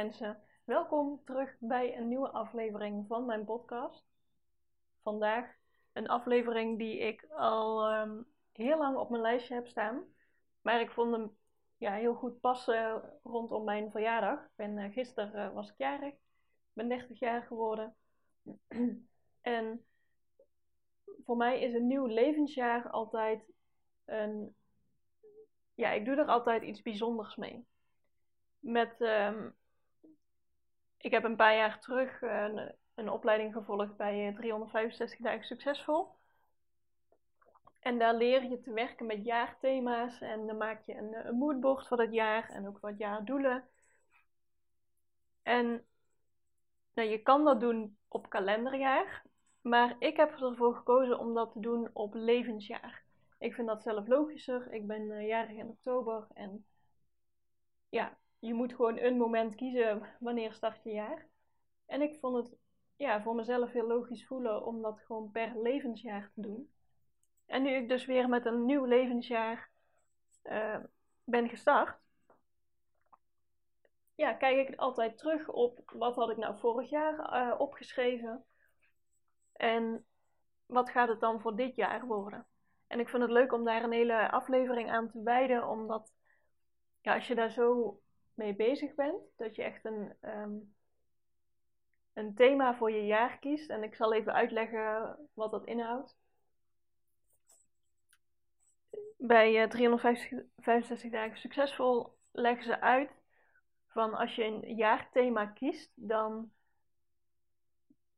Mensen. 0.00 0.42
Welkom 0.64 1.20
terug 1.24 1.56
bij 1.58 1.96
een 1.96 2.08
nieuwe 2.08 2.30
aflevering 2.30 3.06
van 3.06 3.26
mijn 3.26 3.44
podcast. 3.44 4.04
Vandaag 5.02 5.56
een 5.92 6.08
aflevering 6.08 6.78
die 6.78 6.98
ik 6.98 7.26
al 7.30 7.86
ehm, 7.86 8.22
heel 8.52 8.78
lang 8.78 8.96
op 8.96 9.10
mijn 9.10 9.22
lijstje 9.22 9.54
heb 9.54 9.66
staan. 9.66 10.04
Maar 10.62 10.80
ik 10.80 10.90
vond 10.90 11.12
hem 11.12 11.36
ja, 11.76 11.92
heel 11.92 12.14
goed 12.14 12.40
passen 12.40 13.02
rondom 13.22 13.64
mijn 13.64 13.90
verjaardag. 13.90 14.48
Ben, 14.56 14.78
uh, 14.78 14.92
gisteren 14.92 15.48
uh, 15.48 15.54
was 15.54 15.70
ik 15.70 15.78
jarig. 15.78 16.12
Ik 16.12 16.20
ben 16.72 16.88
30 16.88 17.18
jaar 17.18 17.42
geworden. 17.42 17.96
en 19.40 19.84
voor 21.24 21.36
mij 21.36 21.60
is 21.60 21.74
een 21.74 21.86
nieuw 21.86 22.06
levensjaar 22.06 22.90
altijd 22.90 23.52
een... 24.04 24.54
Ja, 25.74 25.90
ik 25.90 26.04
doe 26.04 26.16
er 26.16 26.26
altijd 26.26 26.62
iets 26.62 26.82
bijzonders 26.82 27.36
mee 27.36 27.66
met. 28.58 29.00
Um, 29.00 29.58
ik 31.00 31.10
heb 31.10 31.24
een 31.24 31.36
paar 31.36 31.56
jaar 31.56 31.80
terug 31.80 32.22
een, 32.22 32.74
een 32.94 33.10
opleiding 33.10 33.52
gevolgd 33.52 33.96
bij 33.96 34.32
365 34.36 35.18
eh, 35.18 35.24
dagen 35.24 35.44
succesvol. 35.44 36.08
En 37.80 37.98
daar 37.98 38.14
leer 38.14 38.42
je 38.42 38.60
te 38.60 38.72
werken 38.72 39.06
met 39.06 39.24
jaarthema's 39.24 40.20
en 40.20 40.46
dan 40.46 40.56
maak 40.56 40.82
je 40.86 40.94
een, 40.94 41.26
een 41.26 41.36
moodboard 41.36 41.86
voor 41.86 41.96
dat 41.96 42.12
jaar 42.12 42.48
en 42.48 42.68
ook 42.68 42.80
wat 42.80 42.98
jaardoelen. 42.98 43.68
En 45.42 45.84
nou, 46.94 47.08
je 47.08 47.22
kan 47.22 47.44
dat 47.44 47.60
doen 47.60 47.98
op 48.08 48.28
kalenderjaar, 48.28 49.22
maar 49.60 49.96
ik 49.98 50.16
heb 50.16 50.40
ervoor 50.40 50.74
gekozen 50.74 51.18
om 51.18 51.34
dat 51.34 51.52
te 51.52 51.60
doen 51.60 51.90
op 51.92 52.14
levensjaar. 52.14 53.04
Ik 53.38 53.54
vind 53.54 53.66
dat 53.66 53.82
zelf 53.82 54.06
logischer. 54.06 54.72
Ik 54.72 54.86
ben 54.86 55.02
uh, 55.02 55.26
jarig 55.26 55.56
in 55.56 55.68
oktober 55.68 56.26
en 56.34 56.66
ja, 57.88 58.18
je 58.40 58.54
moet 58.54 58.74
gewoon 58.74 58.98
een 58.98 59.16
moment 59.16 59.54
kiezen 59.54 60.02
wanneer 60.20 60.52
start 60.52 60.82
je 60.82 60.92
jaar. 60.92 61.28
En 61.86 62.02
ik 62.02 62.18
vond 62.20 62.36
het 62.36 62.58
ja, 62.96 63.22
voor 63.22 63.34
mezelf 63.34 63.72
heel 63.72 63.86
logisch 63.86 64.26
voelen 64.26 64.66
om 64.66 64.82
dat 64.82 65.00
gewoon 65.00 65.30
per 65.30 65.62
levensjaar 65.62 66.30
te 66.34 66.40
doen. 66.40 66.72
En 67.46 67.62
nu 67.62 67.70
ik 67.70 67.88
dus 67.88 68.04
weer 68.04 68.28
met 68.28 68.46
een 68.46 68.64
nieuw 68.64 68.84
levensjaar 68.84 69.70
uh, 70.44 70.78
ben 71.24 71.48
gestart, 71.48 71.98
ja, 74.20 74.32
kijk 74.32 74.68
ik 74.68 74.78
altijd 74.78 75.18
terug 75.18 75.48
op 75.48 75.82
wat 75.86 76.14
had 76.14 76.30
ik 76.30 76.36
nou 76.36 76.58
vorig 76.58 76.90
jaar 76.90 77.42
uh, 77.42 77.60
opgeschreven 77.60 78.44
en 79.52 80.06
wat 80.66 80.90
gaat 80.90 81.08
het 81.08 81.20
dan 81.20 81.40
voor 81.40 81.56
dit 81.56 81.76
jaar 81.76 82.06
worden. 82.06 82.46
En 82.86 83.00
ik 83.00 83.08
vind 83.08 83.22
het 83.22 83.30
leuk 83.30 83.52
om 83.52 83.64
daar 83.64 83.82
een 83.82 83.92
hele 83.92 84.30
aflevering 84.30 84.90
aan 84.90 85.10
te 85.10 85.22
wijden, 85.22 85.68
omdat 85.68 86.12
ja, 87.00 87.14
als 87.14 87.26
je 87.26 87.34
daar 87.34 87.50
zo 87.50 88.00
mee 88.40 88.54
bezig 88.54 88.94
bent. 88.94 89.22
Dat 89.36 89.56
je 89.56 89.62
echt 89.62 89.84
een, 89.84 90.12
um, 90.20 90.74
een 92.12 92.34
thema 92.34 92.74
voor 92.74 92.90
je 92.90 93.06
jaar 93.06 93.38
kiest. 93.38 93.70
En 93.70 93.82
ik 93.82 93.94
zal 93.94 94.14
even 94.14 94.32
uitleggen 94.32 95.18
wat 95.34 95.50
dat 95.50 95.66
inhoudt. 95.66 96.16
Bij 99.16 99.62
uh, 99.62 99.68
365 99.68 101.10
dagen 101.10 101.38
succesvol 101.38 102.18
leggen 102.32 102.64
ze 102.64 102.80
uit 102.80 103.10
van 103.86 104.14
als 104.14 104.34
je 104.34 104.44
een 104.44 104.76
jaarthema 104.76 105.46
kiest, 105.46 105.92
dan 105.94 106.50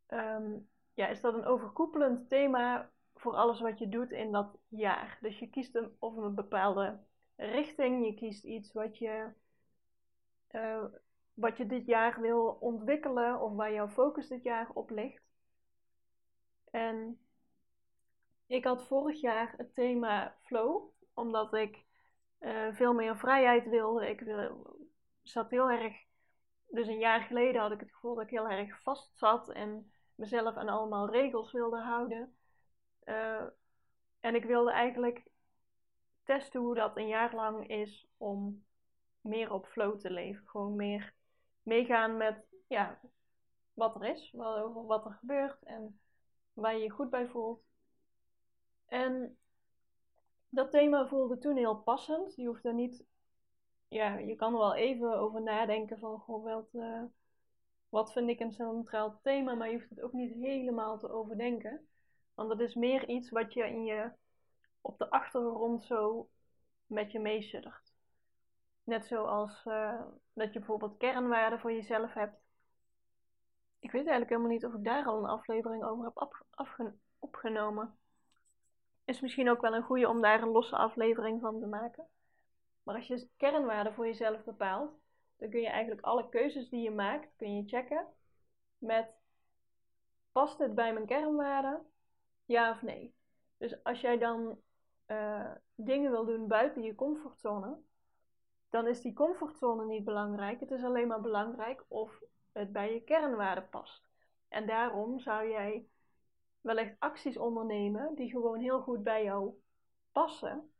um, 0.08 0.68
ja, 0.94 1.06
is 1.06 1.20
dat 1.20 1.34
een 1.34 1.44
overkoepelend 1.44 2.28
thema 2.28 2.90
voor 3.14 3.34
alles 3.34 3.60
wat 3.60 3.78
je 3.78 3.88
doet 3.88 4.10
in 4.10 4.32
dat 4.32 4.58
jaar. 4.68 5.18
Dus 5.20 5.38
je 5.38 5.50
kiest 5.50 5.74
een, 5.74 5.96
of 5.98 6.16
een 6.16 6.34
bepaalde 6.34 7.00
richting, 7.36 8.06
je 8.06 8.14
kiest 8.14 8.44
iets 8.44 8.72
wat 8.72 8.98
je 8.98 9.32
uh, 10.52 10.84
wat 11.34 11.56
je 11.56 11.66
dit 11.66 11.86
jaar 11.86 12.20
wil 12.20 12.56
ontwikkelen 12.60 13.40
of 13.40 13.54
waar 13.54 13.72
jouw 13.72 13.88
focus 13.88 14.28
dit 14.28 14.42
jaar 14.42 14.70
op 14.72 14.90
ligt. 14.90 15.22
En 16.70 17.20
ik 18.46 18.64
had 18.64 18.86
vorig 18.86 19.20
jaar 19.20 19.54
het 19.56 19.74
thema 19.74 20.36
flow, 20.42 20.90
omdat 21.14 21.54
ik 21.54 21.84
uh, 22.40 22.72
veel 22.72 22.94
meer 22.94 23.16
vrijheid 23.16 23.68
wilde. 23.68 24.08
Ik 24.08 24.20
wil, 24.20 24.76
zat 25.22 25.50
heel 25.50 25.70
erg, 25.70 26.04
dus 26.66 26.86
een 26.86 26.98
jaar 26.98 27.20
geleden 27.20 27.60
had 27.60 27.72
ik 27.72 27.80
het 27.80 27.92
gevoel 27.92 28.14
dat 28.14 28.24
ik 28.24 28.30
heel 28.30 28.48
erg 28.48 28.82
vast 28.82 29.16
zat 29.16 29.50
en 29.50 29.92
mezelf 30.14 30.56
aan 30.56 30.68
allemaal 30.68 31.10
regels 31.10 31.52
wilde 31.52 31.80
houden. 31.80 32.36
Uh, 33.04 33.42
en 34.20 34.34
ik 34.34 34.44
wilde 34.44 34.72
eigenlijk 34.72 35.22
testen 36.24 36.60
hoe 36.60 36.74
dat 36.74 36.96
een 36.96 37.08
jaar 37.08 37.34
lang 37.34 37.68
is 37.68 38.08
om 38.16 38.64
meer 39.22 39.52
op 39.52 39.66
flow 39.66 39.98
te 39.98 40.10
leven. 40.10 40.46
Gewoon 40.46 40.76
meer 40.76 41.14
meegaan 41.62 42.16
met 42.16 42.44
ja, 42.66 43.00
wat 43.74 43.94
er 43.94 44.04
is, 44.04 44.32
wat, 44.32 45.04
er 45.04 45.12
gebeurt 45.12 45.62
en 45.62 46.00
waar 46.52 46.76
je 46.76 46.82
je 46.82 46.90
goed 46.90 47.10
bij 47.10 47.26
voelt. 47.26 47.62
En 48.86 49.36
dat 50.48 50.70
thema 50.70 51.06
voelde 51.06 51.38
toen 51.38 51.56
heel 51.56 51.76
passend. 51.76 52.34
Je 52.34 52.46
hoeft 52.46 52.64
er 52.64 52.74
niet, 52.74 53.04
ja, 53.88 54.18
je 54.18 54.34
kan 54.34 54.52
er 54.52 54.58
wel 54.58 54.74
even 54.74 55.18
over 55.18 55.42
nadenken 55.42 55.98
van, 55.98 56.18
goh, 56.18 56.44
wat, 56.44 56.68
uh, 56.72 57.02
wat 57.88 58.12
vind 58.12 58.28
ik 58.28 58.40
een 58.40 58.52
centraal 58.52 59.20
thema, 59.22 59.54
maar 59.54 59.70
je 59.70 59.74
hoeft 59.74 59.90
het 59.90 60.00
ook 60.00 60.12
niet 60.12 60.34
helemaal 60.34 60.98
te 60.98 61.10
overdenken. 61.10 61.86
Want 62.34 62.48
dat 62.48 62.60
is 62.60 62.74
meer 62.74 63.08
iets 63.08 63.30
wat 63.30 63.52
je 63.52 63.64
in 63.68 63.84
je, 63.84 64.12
op 64.80 64.98
de 64.98 65.10
achtergrond 65.10 65.84
zo 65.84 66.28
met 66.86 67.12
je 67.12 67.20
meesuddert. 67.20 67.81
Net 68.84 69.06
zoals 69.06 69.64
uh, 69.64 70.00
dat 70.32 70.52
je 70.52 70.58
bijvoorbeeld 70.58 70.96
kernwaarden 70.96 71.60
voor 71.60 71.72
jezelf 71.72 72.12
hebt. 72.12 72.40
Ik 73.78 73.90
weet 73.90 74.06
eigenlijk 74.06 74.30
helemaal 74.30 74.50
niet 74.50 74.64
of 74.64 74.74
ik 74.74 74.84
daar 74.84 75.04
al 75.04 75.18
een 75.18 75.30
aflevering 75.30 75.84
over 75.84 76.04
heb 76.04 76.30
opgenomen. 77.18 77.96
Is 79.04 79.20
misschien 79.20 79.50
ook 79.50 79.60
wel 79.60 79.74
een 79.74 79.82
goede 79.82 80.08
om 80.08 80.20
daar 80.20 80.42
een 80.42 80.48
losse 80.48 80.76
aflevering 80.76 81.40
van 81.40 81.60
te 81.60 81.66
maken. 81.66 82.06
Maar 82.82 82.94
als 82.94 83.06
je 83.06 83.28
kernwaarden 83.36 83.94
voor 83.94 84.06
jezelf 84.06 84.44
bepaalt, 84.44 84.92
dan 85.36 85.50
kun 85.50 85.60
je 85.60 85.68
eigenlijk 85.68 86.06
alle 86.06 86.28
keuzes 86.28 86.68
die 86.68 86.82
je 86.82 86.90
maakt, 86.90 87.36
kun 87.36 87.56
je 87.56 87.68
checken 87.68 88.06
met 88.78 89.08
past 90.32 90.58
het 90.58 90.74
bij 90.74 90.92
mijn 90.92 91.06
kernwaarden? 91.06 91.86
Ja 92.44 92.70
of 92.70 92.82
nee? 92.82 93.14
Dus 93.56 93.84
als 93.84 94.00
jij 94.00 94.18
dan 94.18 94.60
uh, 95.06 95.50
dingen 95.74 96.10
wil 96.10 96.24
doen 96.24 96.48
buiten 96.48 96.82
je 96.82 96.94
comfortzone, 96.94 97.78
dan 98.72 98.86
is 98.88 99.00
die 99.00 99.12
comfortzone 99.12 99.84
niet 99.84 100.04
belangrijk. 100.04 100.60
Het 100.60 100.70
is 100.70 100.82
alleen 100.82 101.06
maar 101.06 101.20
belangrijk 101.20 101.84
of 101.88 102.20
het 102.52 102.72
bij 102.72 102.92
je 102.92 103.00
kernwaarden 103.00 103.68
past. 103.68 104.04
En 104.48 104.66
daarom 104.66 105.18
zou 105.18 105.48
jij 105.48 105.86
wellicht 106.60 106.96
acties 106.98 107.36
ondernemen 107.36 108.14
die 108.14 108.30
gewoon 108.30 108.60
heel 108.60 108.80
goed 108.80 109.02
bij 109.02 109.24
jou 109.24 109.60
passen. 110.12 110.72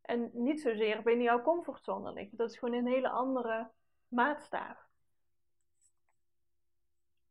En 0.00 0.30
niet 0.32 0.60
zozeer 0.60 1.02
binnen 1.02 1.24
jouw 1.24 1.42
comfortzone 1.42 2.12
liggen. 2.12 2.36
Dat 2.36 2.50
is 2.50 2.58
gewoon 2.58 2.74
een 2.74 2.86
hele 2.86 3.08
andere 3.08 3.70
maatstaaf. 4.08 4.88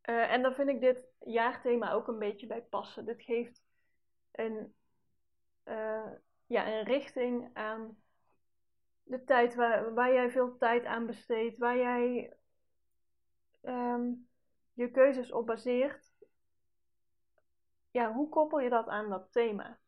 Uh, 0.10 0.32
en 0.32 0.42
dan 0.42 0.54
vind 0.54 0.70
ik 0.70 0.80
dit 0.80 1.04
jaarthema 1.20 1.92
ook 1.92 2.08
een 2.08 2.20
beetje 2.20 2.48
bij 2.48 2.62
passen. 2.62 3.06
Dit 3.06 3.22
geeft 3.22 3.64
een, 4.32 4.76
uh, 5.66 6.12
ja, 6.46 6.68
een 6.68 6.84
richting 6.84 7.50
aan 7.54 7.98
de 9.08 9.24
tijd 9.24 9.56
waar, 9.56 9.94
waar 9.94 10.14
jij 10.14 10.30
veel 10.30 10.58
tijd 10.58 10.86
aan 10.86 11.06
besteedt, 11.06 11.58
waar 11.58 11.78
jij 11.78 12.34
um, 13.62 14.28
je 14.74 14.92
keuzes 14.92 15.32
op 15.32 15.46
baseert, 15.46 16.16
ja, 17.92 18.14
hoe 18.14 18.30
koppel 18.30 18.60
je 18.60 18.70
dat 18.70 18.88
aan 18.88 19.10
dat 19.10 19.32
thema? 19.32 19.80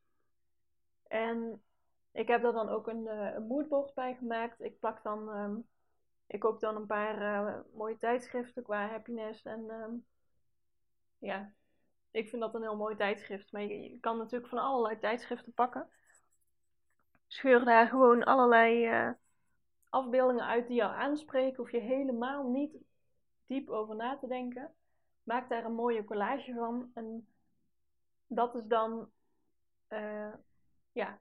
En 1.07 1.63
ik 2.12 2.27
heb 2.27 2.44
er 2.44 2.54
dan 2.54 2.69
ook 2.69 2.88
een, 2.88 3.06
uh, 3.06 3.38
moodboard 3.38 3.94
bij 3.94 4.16
gemaakt. 4.16 4.62
Ik 4.62 4.80
plak 4.80 5.04
dan, 5.04 5.30
um, 5.30 5.68
ik 6.27 6.39
koop 6.39 6.60
dan 6.60 6.75
een 6.75 6.86
paar 6.86 7.21
uh, 7.21 7.60
mooie 7.74 7.98
tijdschriften 7.98 8.63
qua 8.63 8.88
happiness. 8.88 9.44
En 9.44 9.69
um, 9.69 10.06
ja, 11.18 11.54
ik 12.12 12.30
vind 12.30 12.42
dat 12.42 12.56
een 12.56 12.62
heel 12.62 12.77
mooi 12.77 12.95
tijdschrift. 12.95 13.51
Maar 13.51 13.62
je 13.62 14.00
kan 14.00 14.18
natuurlijk 14.18 14.50
van 14.50 14.60
allerlei 14.60 15.00
tijdschriften 15.00 15.54
pakken 15.54 15.89
scheur 17.30 17.66
daar 17.66 17.88
gewoon 17.88 18.24
allerlei 18.24 18.88
uh, 18.88 19.12
afbeeldingen 19.90 20.46
uit 20.46 20.68
die 20.68 20.76
jou 20.76 20.94
aanspreken. 20.96 21.58
Hoef 21.58 21.72
je 21.72 21.80
helemaal 21.80 22.50
niet 22.50 22.78
diep 23.46 23.70
over 23.70 23.96
na 23.96 24.18
te 24.18 24.28
denken. 24.28 24.74
Maak 25.24 25.50
daar 25.50 25.66
een 25.66 25.74
mooie 25.74 26.04
collage 26.04 26.54
van. 26.54 26.92
En 26.94 27.28
dat 28.28 28.56
is 28.56 28.66
dan 28.66 29.10
uh, 29.90 30.34
ja, 30.92 31.20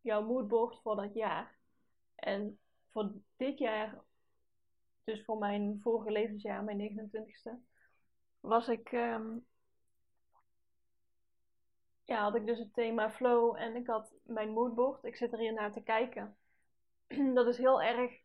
jouw 0.00 0.22
moodboard 0.22 0.80
voor 0.82 0.96
dat 0.96 1.14
jaar. 1.14 1.58
En 2.14 2.58
voor 2.90 3.12
dit 3.36 3.58
jaar, 3.58 4.02
dus 5.04 5.24
voor 5.24 5.38
mijn 5.38 5.78
vorige 5.82 6.10
levensjaar, 6.10 6.64
mijn 6.64 7.10
29ste, 7.10 7.50
was 8.40 8.68
ik, 8.68 8.92
um, 8.92 9.46
ja, 12.08 12.22
had 12.22 12.34
ik 12.34 12.46
dus 12.46 12.58
het 12.58 12.74
thema 12.74 13.10
flow 13.10 13.56
en 13.56 13.76
ik 13.76 13.86
had 13.86 14.12
mijn 14.22 14.50
moodboard. 14.50 15.04
Ik 15.04 15.16
zit 15.16 15.32
er 15.32 15.38
hier 15.38 15.52
naar 15.52 15.72
te 15.72 15.82
kijken. 15.82 16.36
dat 17.34 17.46
is 17.46 17.58
heel 17.58 17.82
erg 17.82 18.20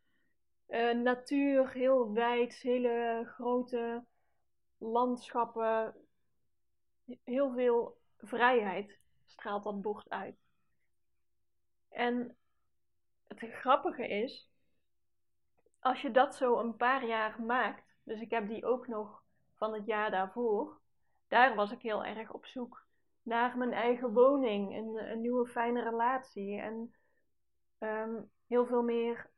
uh, 0.68 0.94
natuur, 0.94 1.72
heel 1.72 2.12
wijd, 2.12 2.54
hele 2.54 3.22
grote 3.34 4.04
landschappen, 4.78 5.94
heel 7.24 7.52
veel 7.52 7.98
vrijheid 8.18 8.98
straalt 9.26 9.64
dat 9.64 9.82
bord 9.82 10.10
uit. 10.10 10.36
En 11.88 12.36
het 13.26 13.40
grappige 13.40 14.08
is, 14.08 14.50
als 15.80 16.00
je 16.00 16.10
dat 16.10 16.36
zo 16.36 16.58
een 16.58 16.76
paar 16.76 17.06
jaar 17.06 17.42
maakt, 17.42 17.96
dus 18.02 18.20
ik 18.20 18.30
heb 18.30 18.48
die 18.48 18.64
ook 18.64 18.86
nog 18.86 19.22
van 19.54 19.72
het 19.72 19.86
jaar 19.86 20.10
daarvoor, 20.10 20.80
daar 21.28 21.54
was 21.54 21.70
ik 21.70 21.82
heel 21.82 22.04
erg 22.04 22.32
op 22.32 22.46
zoek 22.46 22.84
naar 23.24 23.58
mijn 23.58 23.72
eigen 23.72 24.12
woning, 24.12 24.76
een, 24.76 25.10
een 25.10 25.20
nieuwe 25.20 25.46
fijne 25.46 25.82
relatie 25.82 26.60
en 26.60 26.94
ehm, 27.78 28.22
heel 28.46 28.66
veel 28.66 28.82
meer, 28.82 29.30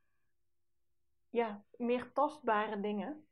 ja, 1.30 1.64
meer 1.76 2.12
tastbare 2.12 2.80
dingen. 2.80 3.26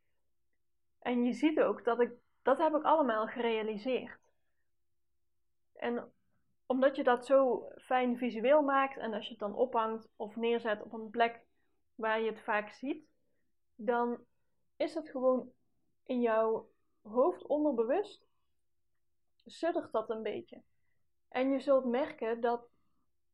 En 0.98 1.24
je 1.24 1.32
ziet 1.32 1.60
ook 1.60 1.84
dat 1.84 2.00
ik, 2.00 2.12
dat 2.42 2.58
heb 2.58 2.74
ik 2.74 2.82
allemaal 2.82 3.26
gerealiseerd. 3.26 4.18
En 5.72 6.12
omdat 6.66 6.96
je 6.96 7.04
dat 7.04 7.26
zo 7.26 7.68
fijn 7.76 8.16
visueel 8.16 8.62
maakt 8.62 8.96
en 8.96 9.12
als 9.12 9.24
je 9.24 9.30
het 9.30 9.40
dan 9.40 9.54
ophangt 9.54 10.08
of 10.16 10.36
neerzet 10.36 10.82
op 10.82 10.92
een 10.92 11.10
plek 11.10 11.44
waar 11.94 12.20
je 12.20 12.30
het 12.30 12.42
vaak 12.42 12.70
ziet, 12.70 13.06
dan 13.74 14.24
is 14.76 14.94
het 14.94 15.10
gewoon 15.10 15.52
in 16.04 16.20
jouw 16.20 16.68
hoofd 17.02 17.46
onderbewust, 17.46 18.23
suddert 19.46 19.92
dat 19.92 20.10
een 20.10 20.22
beetje. 20.22 20.62
En 21.28 21.50
je 21.50 21.60
zult 21.60 21.84
merken 21.84 22.40
dat, 22.40 22.68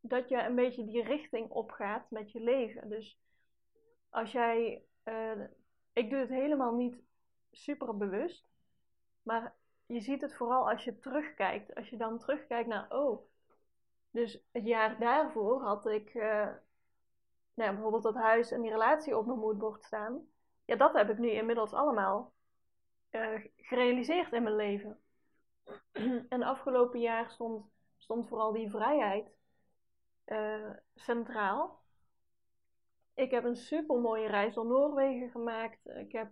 dat 0.01 0.29
je 0.29 0.43
een 0.43 0.55
beetje 0.55 0.85
die 0.85 1.03
richting 1.03 1.51
opgaat 1.51 2.11
met 2.11 2.33
je 2.33 2.41
leven. 2.41 2.89
Dus 2.89 3.19
als 4.09 4.33
jij, 4.33 4.85
uh, 5.05 5.45
ik 5.93 6.11
doe 6.11 6.19
het 6.19 6.29
helemaal 6.29 6.75
niet 6.75 7.03
super 7.51 7.97
bewust, 7.97 8.47
maar 9.23 9.55
je 9.87 10.01
ziet 10.01 10.21
het 10.21 10.37
vooral 10.37 10.71
als 10.71 10.85
je 10.85 10.99
terugkijkt. 10.99 11.75
Als 11.75 11.89
je 11.89 11.97
dan 11.97 12.19
terugkijkt 12.19 12.69
naar, 12.69 12.87
oh, 12.91 13.29
dus 14.11 14.43
het 14.53 14.67
jaar 14.67 14.99
daarvoor 14.99 15.63
had 15.63 15.87
ik 15.87 16.15
uh, 16.15 16.49
nou, 17.55 17.73
bijvoorbeeld 17.73 18.03
dat 18.03 18.15
huis 18.15 18.51
en 18.51 18.61
die 18.61 18.71
relatie 18.71 19.17
op 19.17 19.27
mijn 19.27 19.39
moodboard 19.39 19.85
staan. 19.85 20.27
Ja, 20.65 20.77
dat 20.77 20.93
heb 20.93 21.11
ik 21.11 21.19
nu 21.19 21.31
inmiddels 21.31 21.73
allemaal 21.73 22.33
uh, 23.11 23.45
gerealiseerd 23.57 24.33
in 24.33 24.43
mijn 24.43 24.57
leven. 24.57 25.01
en 26.29 26.43
afgelopen 26.43 27.01
jaar 27.01 27.31
stond, 27.31 27.67
stond 27.97 28.29
vooral 28.29 28.53
die 28.53 28.71
vrijheid 28.71 29.31
uh, 30.27 30.71
centraal. 30.95 31.79
Ik 33.15 33.31
heb 33.31 33.45
een 33.45 33.57
super 33.57 33.97
mooie 33.97 34.29
reis 34.29 34.55
door 34.55 34.67
Noorwegen 34.67 35.31
gemaakt. 35.31 35.87
Ik 35.87 36.13
heb 36.13 36.31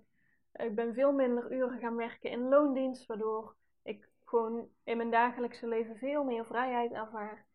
ik 0.53 0.75
ben 0.75 0.95
veel 0.95 1.13
minder 1.13 1.53
uren 1.53 1.79
gaan 1.79 1.97
werken 1.97 2.31
in 2.31 2.49
loondienst, 2.49 3.07
waardoor 3.07 3.57
ik 3.83 4.09
gewoon 4.25 4.69
in 4.85 4.97
mijn 4.97 5.11
dagelijkse 5.11 5.69
leven 5.69 5.97
veel 5.97 6.25
meer 6.25 6.47
vrijheid 6.47 6.93
ervaar. 6.93 7.47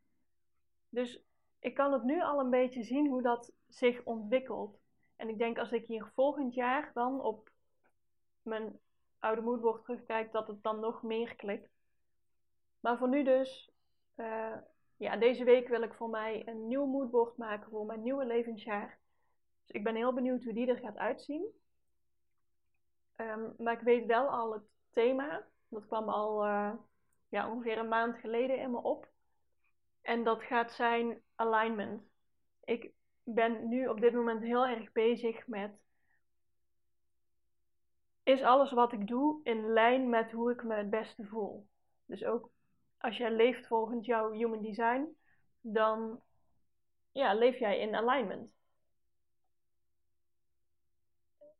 Dus 0.89 1.23
ik 1.59 1.73
kan 1.73 1.93
het 1.93 2.03
nu 2.03 2.21
al 2.21 2.39
een 2.39 2.49
beetje 2.49 2.83
zien 2.83 3.07
hoe 3.07 3.21
dat 3.21 3.53
zich 3.67 4.03
ontwikkelt. 4.03 4.79
En 5.15 5.29
ik 5.29 5.37
denk 5.37 5.57
als 5.57 5.71
ik 5.71 5.85
hier 5.85 6.11
volgend 6.13 6.53
jaar 6.53 6.91
dan 6.93 7.21
op 7.21 7.49
mijn 8.41 8.79
oude 9.23 9.41
moodboard 9.41 9.83
terugkijk, 9.83 10.31
dat 10.31 10.47
het 10.47 10.63
dan 10.63 10.79
nog 10.79 11.03
meer 11.03 11.35
klikt. 11.35 11.69
Maar 12.79 12.97
voor 12.97 13.09
nu 13.09 13.23
dus, 13.23 13.71
uh, 14.15 14.55
ja, 14.97 15.17
deze 15.17 15.43
week 15.43 15.67
wil 15.67 15.81
ik 15.81 15.93
voor 15.93 16.09
mij 16.09 16.47
een 16.47 16.67
nieuw 16.67 16.85
moodboard 16.85 17.37
maken 17.37 17.69
voor 17.69 17.85
mijn 17.85 18.01
nieuwe 18.01 18.25
levensjaar. 18.25 18.99
Dus 19.65 19.75
ik 19.75 19.83
ben 19.83 19.95
heel 19.95 20.13
benieuwd 20.13 20.43
hoe 20.43 20.53
die 20.53 20.67
er 20.67 20.77
gaat 20.77 20.97
uitzien. 20.97 21.45
Um, 23.17 23.53
maar 23.57 23.73
ik 23.73 23.83
weet 23.83 24.05
wel 24.05 24.29
al 24.29 24.53
het 24.53 24.63
thema. 24.91 25.47
Dat 25.67 25.85
kwam 25.85 26.09
al 26.09 26.45
uh, 26.45 26.73
ja, 27.29 27.51
ongeveer 27.51 27.77
een 27.77 27.87
maand 27.87 28.17
geleden 28.17 28.57
in 28.59 28.71
me 28.71 28.81
op. 28.81 29.07
En 30.01 30.23
dat 30.23 30.43
gaat 30.43 30.71
zijn 30.71 31.21
alignment. 31.35 32.03
Ik 32.63 32.91
ben 33.23 33.67
nu 33.67 33.87
op 33.87 33.99
dit 33.99 34.13
moment 34.13 34.41
heel 34.41 34.65
erg 34.67 34.91
bezig 34.91 35.47
met. 35.47 35.82
Is 38.23 38.41
alles 38.41 38.71
wat 38.71 38.93
ik 38.93 39.07
doe 39.07 39.39
in 39.43 39.73
lijn 39.73 40.09
met 40.09 40.31
hoe 40.31 40.51
ik 40.51 40.63
me 40.63 40.75
het 40.75 40.89
beste 40.89 41.25
voel? 41.25 41.67
Dus 42.05 42.23
ook 42.23 42.51
als 42.97 43.17
jij 43.17 43.31
leeft 43.31 43.67
volgens 43.67 44.05
jouw 44.05 44.31
human 44.31 44.61
design, 44.61 45.17
dan 45.61 46.21
ja, 47.11 47.33
leef 47.33 47.59
jij 47.59 47.79
in 47.79 47.95
alignment. 47.95 48.51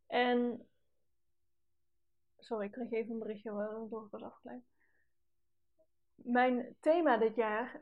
En 0.07 0.68
Sorry, 2.44 2.65
ik 2.65 2.71
kreeg 2.71 2.92
even 2.92 3.13
een 3.13 3.19
berichtje 3.19 3.51
waardoor 3.51 4.06
ik 4.06 4.12
was 4.12 4.21
afgeleid. 4.21 4.63
Mijn 6.15 6.75
thema 6.80 7.18
dit 7.18 7.36
jaar. 7.36 7.81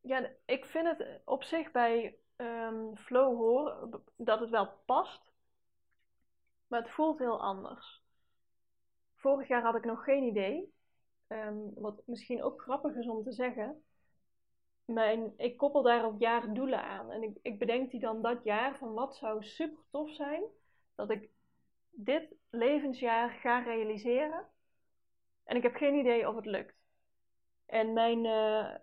Ja, 0.00 0.30
ik 0.44 0.64
vind 0.64 0.86
het 0.86 1.20
op 1.24 1.42
zich 1.42 1.70
bij 1.70 2.16
um, 2.36 2.96
Flow 2.96 3.36
horen 3.36 4.02
dat 4.16 4.40
het 4.40 4.50
wel 4.50 4.68
past. 4.84 5.31
Maar 6.72 6.82
het 6.82 6.90
voelt 6.90 7.18
heel 7.18 7.40
anders. 7.40 8.02
Vorig 9.14 9.48
jaar 9.48 9.62
had 9.62 9.74
ik 9.74 9.84
nog 9.84 10.04
geen 10.04 10.22
idee. 10.22 10.74
Um, 11.28 11.72
wat 11.74 12.02
misschien 12.06 12.42
ook 12.42 12.62
grappig 12.62 12.94
is 12.94 13.08
om 13.08 13.22
te 13.22 13.32
zeggen. 13.32 13.82
Mijn, 14.84 15.32
ik 15.36 15.56
koppel 15.56 15.82
daar 15.82 16.04
ook 16.04 16.20
jaardoelen 16.20 16.82
aan. 16.82 17.10
En 17.10 17.22
ik, 17.22 17.38
ik 17.42 17.58
bedenk 17.58 17.90
die 17.90 18.00
dan 18.00 18.22
dat 18.22 18.44
jaar 18.44 18.78
van 18.78 18.92
wat 18.92 19.16
zou 19.16 19.42
super 19.42 19.82
tof 19.90 20.10
zijn. 20.10 20.42
Dat 20.94 21.10
ik 21.10 21.30
dit 21.90 22.34
levensjaar 22.50 23.30
ga 23.30 23.58
realiseren. 23.58 24.46
En 25.44 25.56
ik 25.56 25.62
heb 25.62 25.74
geen 25.74 25.94
idee 25.94 26.28
of 26.28 26.34
het 26.34 26.46
lukt. 26.46 26.76
En 27.66 27.92
mijn 27.92 28.24
uh, 28.24 28.74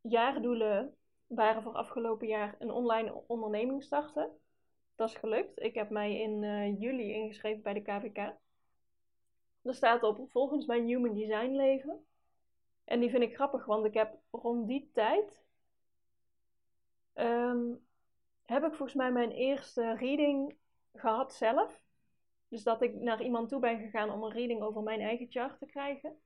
jaardoelen 0.00 0.96
waren 1.26 1.62
voor 1.62 1.74
afgelopen 1.74 2.26
jaar 2.26 2.54
een 2.58 2.70
online 2.70 3.22
onderneming 3.26 3.82
starten. 3.82 4.38
Dat 4.94 5.08
is 5.08 5.14
gelukt. 5.14 5.62
Ik 5.62 5.74
heb 5.74 5.90
mij 5.90 6.20
in 6.20 6.42
uh, 6.42 6.80
juli 6.80 7.12
ingeschreven 7.12 7.62
bij 7.62 7.72
de 7.72 7.82
KVK. 7.82 8.16
Er 9.62 9.74
staat 9.74 10.02
op 10.02 10.30
volgens 10.30 10.66
mijn 10.66 10.86
Human 10.86 11.14
Design 11.14 11.50
leven. 11.50 12.06
En 12.84 13.00
die 13.00 13.10
vind 13.10 13.22
ik 13.22 13.34
grappig, 13.34 13.64
want 13.64 13.84
ik 13.84 13.94
heb 13.94 14.18
rond 14.30 14.68
die 14.68 14.90
tijd. 14.92 15.44
Um, 17.14 17.86
heb 18.42 18.64
ik 18.64 18.74
volgens 18.74 18.94
mij 18.94 19.12
mijn 19.12 19.30
eerste 19.30 19.94
reading 19.94 20.56
gehad 20.92 21.34
zelf. 21.34 21.80
Dus 22.48 22.62
dat 22.62 22.82
ik 22.82 22.94
naar 22.94 23.22
iemand 23.22 23.48
toe 23.48 23.60
ben 23.60 23.78
gegaan 23.78 24.10
om 24.10 24.22
een 24.22 24.32
reading 24.32 24.62
over 24.62 24.82
mijn 24.82 25.00
eigen 25.00 25.30
chart 25.30 25.58
te 25.58 25.66
krijgen. 25.66 26.20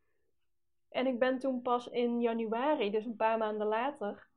En 0.88 1.06
ik 1.06 1.18
ben 1.18 1.38
toen 1.38 1.62
pas 1.62 1.86
in 1.88 2.20
januari, 2.20 2.90
dus 2.90 3.04
een 3.04 3.16
paar 3.16 3.38
maanden 3.38 3.66
later, 3.66 4.28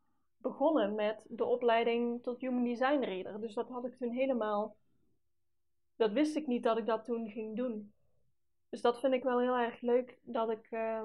begonnen 0.41 0.95
met 0.95 1.25
de 1.27 1.45
opleiding 1.45 2.23
tot 2.23 2.41
Human 2.41 2.63
Design 2.63 3.03
Reader. 3.03 3.41
Dus 3.41 3.53
dat 3.53 3.69
had 3.69 3.85
ik 3.85 3.97
toen 3.97 4.11
helemaal. 4.11 4.75
Dat 5.95 6.11
wist 6.11 6.35
ik 6.35 6.47
niet 6.47 6.63
dat 6.63 6.77
ik 6.77 6.85
dat 6.85 7.05
toen 7.05 7.29
ging 7.29 7.55
doen. 7.55 7.93
Dus 8.69 8.81
dat 8.81 8.99
vind 8.99 9.13
ik 9.13 9.23
wel 9.23 9.39
heel 9.39 9.57
erg 9.57 9.81
leuk 9.81 10.19
dat 10.21 10.49
ik, 10.49 10.71
uh, 10.71 11.03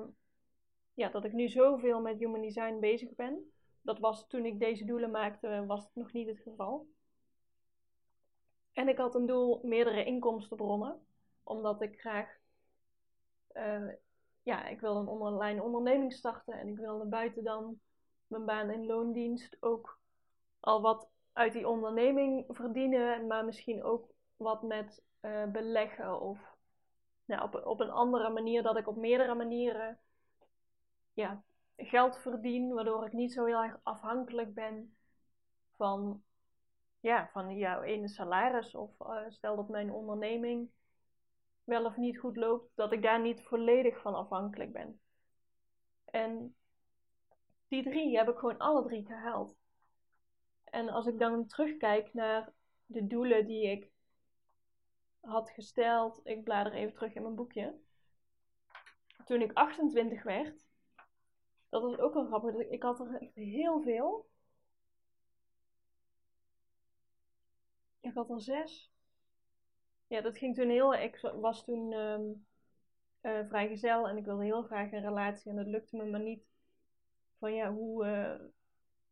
ja, 0.94 1.08
dat 1.08 1.24
ik 1.24 1.32
nu 1.32 1.48
zoveel 1.48 2.00
met 2.00 2.18
Human 2.18 2.40
Design 2.40 2.78
bezig 2.80 3.14
ben. 3.14 3.52
Dat 3.82 3.98
was 3.98 4.26
toen 4.26 4.44
ik 4.44 4.60
deze 4.60 4.84
doelen 4.84 5.10
maakte, 5.10 5.64
was 5.66 5.84
het 5.84 5.94
nog 5.94 6.12
niet 6.12 6.28
het 6.28 6.40
geval. 6.40 6.86
En 8.72 8.88
ik 8.88 8.96
had 8.96 9.14
een 9.14 9.26
doel 9.26 9.60
meerdere 9.62 10.04
inkomstenbronnen, 10.04 11.06
omdat 11.42 11.82
ik 11.82 12.00
graag, 12.00 12.38
uh, 13.52 13.92
ja, 14.42 14.66
ik 14.66 14.80
wilde 14.80 15.00
een 15.00 15.08
online 15.08 15.62
onderneming 15.62 16.12
starten 16.12 16.54
en 16.54 16.68
ik 16.68 16.78
wilde 16.78 17.06
buiten 17.06 17.44
dan 17.44 17.80
mijn 18.26 18.44
baan 18.44 18.70
in 18.70 18.86
loondienst 18.86 19.56
ook 19.60 19.98
al 20.60 20.80
wat 20.80 21.08
uit 21.32 21.52
die 21.52 21.68
onderneming 21.68 22.44
verdienen, 22.48 23.26
maar 23.26 23.44
misschien 23.44 23.82
ook 23.82 24.10
wat 24.36 24.62
met 24.62 25.02
uh, 25.20 25.44
beleggen 25.46 26.20
of 26.20 26.56
nou, 27.24 27.42
op, 27.42 27.66
op 27.66 27.80
een 27.80 27.90
andere 27.90 28.30
manier, 28.30 28.62
dat 28.62 28.76
ik 28.76 28.88
op 28.88 28.96
meerdere 28.96 29.34
manieren 29.34 29.98
ja, 31.12 31.42
geld 31.76 32.18
verdien, 32.18 32.74
waardoor 32.74 33.06
ik 33.06 33.12
niet 33.12 33.32
zo 33.32 33.44
heel 33.44 33.62
erg 33.62 33.78
afhankelijk 33.82 34.54
ben 34.54 34.96
van 35.76 36.22
ja, 37.00 37.28
van 37.32 37.56
jouw 37.56 37.82
ene 37.82 38.08
salaris 38.08 38.74
of 38.74 38.90
uh, 39.00 39.18
stel 39.28 39.56
dat 39.56 39.68
mijn 39.68 39.92
onderneming 39.92 40.70
wel 41.64 41.84
of 41.84 41.96
niet 41.96 42.18
goed 42.18 42.36
loopt, 42.36 42.70
dat 42.74 42.92
ik 42.92 43.02
daar 43.02 43.20
niet 43.20 43.42
volledig 43.42 44.00
van 44.00 44.14
afhankelijk 44.14 44.72
ben. 44.72 45.00
En 46.04 46.54
die 47.68 47.82
drie 47.82 48.16
heb 48.16 48.28
ik 48.28 48.38
gewoon 48.38 48.58
alle 48.58 48.82
drie 48.82 49.06
gehaald. 49.06 49.56
En 50.64 50.88
als 50.88 51.06
ik 51.06 51.18
dan 51.18 51.46
terugkijk 51.46 52.12
naar 52.14 52.52
de 52.86 53.06
doelen 53.06 53.46
die 53.46 53.70
ik 53.70 53.90
had 55.20 55.50
gesteld, 55.50 56.20
ik 56.24 56.44
blader 56.44 56.72
even 56.72 56.94
terug 56.94 57.14
in 57.14 57.22
mijn 57.22 57.34
boekje. 57.34 57.78
Toen 59.24 59.40
ik 59.40 59.52
28 59.52 60.22
werd, 60.22 60.66
dat 61.68 61.82
was 61.82 61.98
ook 61.98 62.14
wel 62.14 62.26
grappig. 62.26 62.54
Ik 62.54 62.82
had 62.82 63.00
er 63.00 63.14
echt 63.20 63.34
heel 63.34 63.82
veel. 63.82 64.28
Ik 68.00 68.14
had 68.14 68.30
er 68.30 68.40
zes. 68.40 68.90
Ja, 70.06 70.20
dat 70.20 70.38
ging 70.38 70.54
toen 70.54 70.68
heel. 70.68 70.94
Ik 70.94 71.20
was 71.20 71.64
toen 71.64 71.92
um, 71.92 72.46
uh, 73.22 73.46
vrijgezel 73.48 74.08
en 74.08 74.16
ik 74.16 74.24
wilde 74.24 74.44
heel 74.44 74.62
graag 74.62 74.92
een 74.92 75.00
relatie 75.00 75.50
en 75.50 75.56
dat 75.56 75.66
lukte 75.66 75.96
me 75.96 76.04
maar 76.04 76.20
niet. 76.20 76.46
Van 77.38 77.54
ja, 77.54 77.72
hoe, 77.72 78.06
uh, 78.06 78.48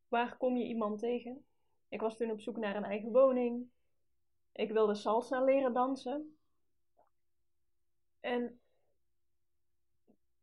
waar 0.08 0.36
kom 0.36 0.56
je 0.56 0.64
iemand 0.64 0.98
tegen? 0.98 1.44
Ik 1.88 2.00
was 2.00 2.16
toen 2.16 2.30
op 2.30 2.40
zoek 2.40 2.56
naar 2.56 2.76
een 2.76 2.84
eigen 2.84 3.12
woning. 3.12 3.68
Ik 4.52 4.72
wilde 4.72 4.94
salsa 4.94 5.42
leren 5.42 5.72
dansen. 5.72 6.36
En 8.20 8.60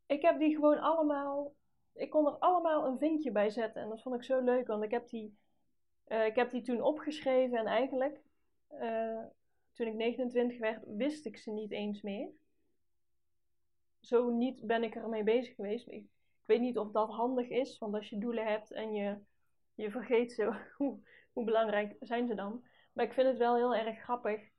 ik 0.06 0.22
heb 0.22 0.40
die 0.40 0.56
gewoon 0.56 0.80
allemaal. 0.80 1.54
Ik 1.94 2.10
kon 2.10 2.26
er 2.26 2.38
allemaal 2.38 2.86
een 2.86 2.98
vinkje 2.98 3.32
bij 3.32 3.50
zetten. 3.50 3.82
En 3.82 3.90
dat 3.90 4.02
vond 4.02 4.16
ik 4.16 4.24
zo 4.24 4.42
leuk, 4.42 4.68
want 4.68 4.84
ik 4.84 4.92
heb 4.92 5.10
die, 5.10 5.38
uh, 6.08 6.26
ik 6.26 6.36
heb 6.36 6.52
die 6.52 6.62
toen 6.62 6.82
opgeschreven. 6.82 7.58
En 7.58 7.66
eigenlijk, 7.66 8.22
uh, 8.72 9.24
toen 9.74 9.88
ik 9.88 9.94
29 9.94 10.60
werd, 10.60 10.84
wist 10.86 11.26
ik 11.26 11.38
ze 11.38 11.52
niet 11.52 11.72
eens 11.72 12.02
meer. 12.02 12.30
Zo 14.00 14.30
niet 14.30 14.68
ben 14.68 14.84
ik 14.84 14.96
ermee 14.96 15.24
bezig 15.24 15.56
geweest. 15.56 15.88
Ik 16.42 16.48
weet 16.48 16.60
niet 16.60 16.78
of 16.78 16.92
dat 16.92 17.10
handig 17.10 17.50
is, 17.50 17.78
want 17.78 17.94
als 17.94 18.10
je 18.10 18.18
doelen 18.18 18.46
hebt 18.46 18.72
en 18.72 18.94
je, 18.94 19.18
je 19.74 19.92
vergeet 19.92 20.32
zo, 20.32 20.54
hoe, 20.78 21.00
hoe 21.34 21.46
belangrijk 21.46 21.96
zijn 22.00 22.28
ze 22.28 22.36
dan? 22.36 22.64
Maar 22.94 23.06
ik 23.06 23.14
vind 23.14 23.28
het 23.28 23.38
wel 23.38 23.56
heel 23.56 23.76
erg 23.76 24.00
grappig 24.00 24.50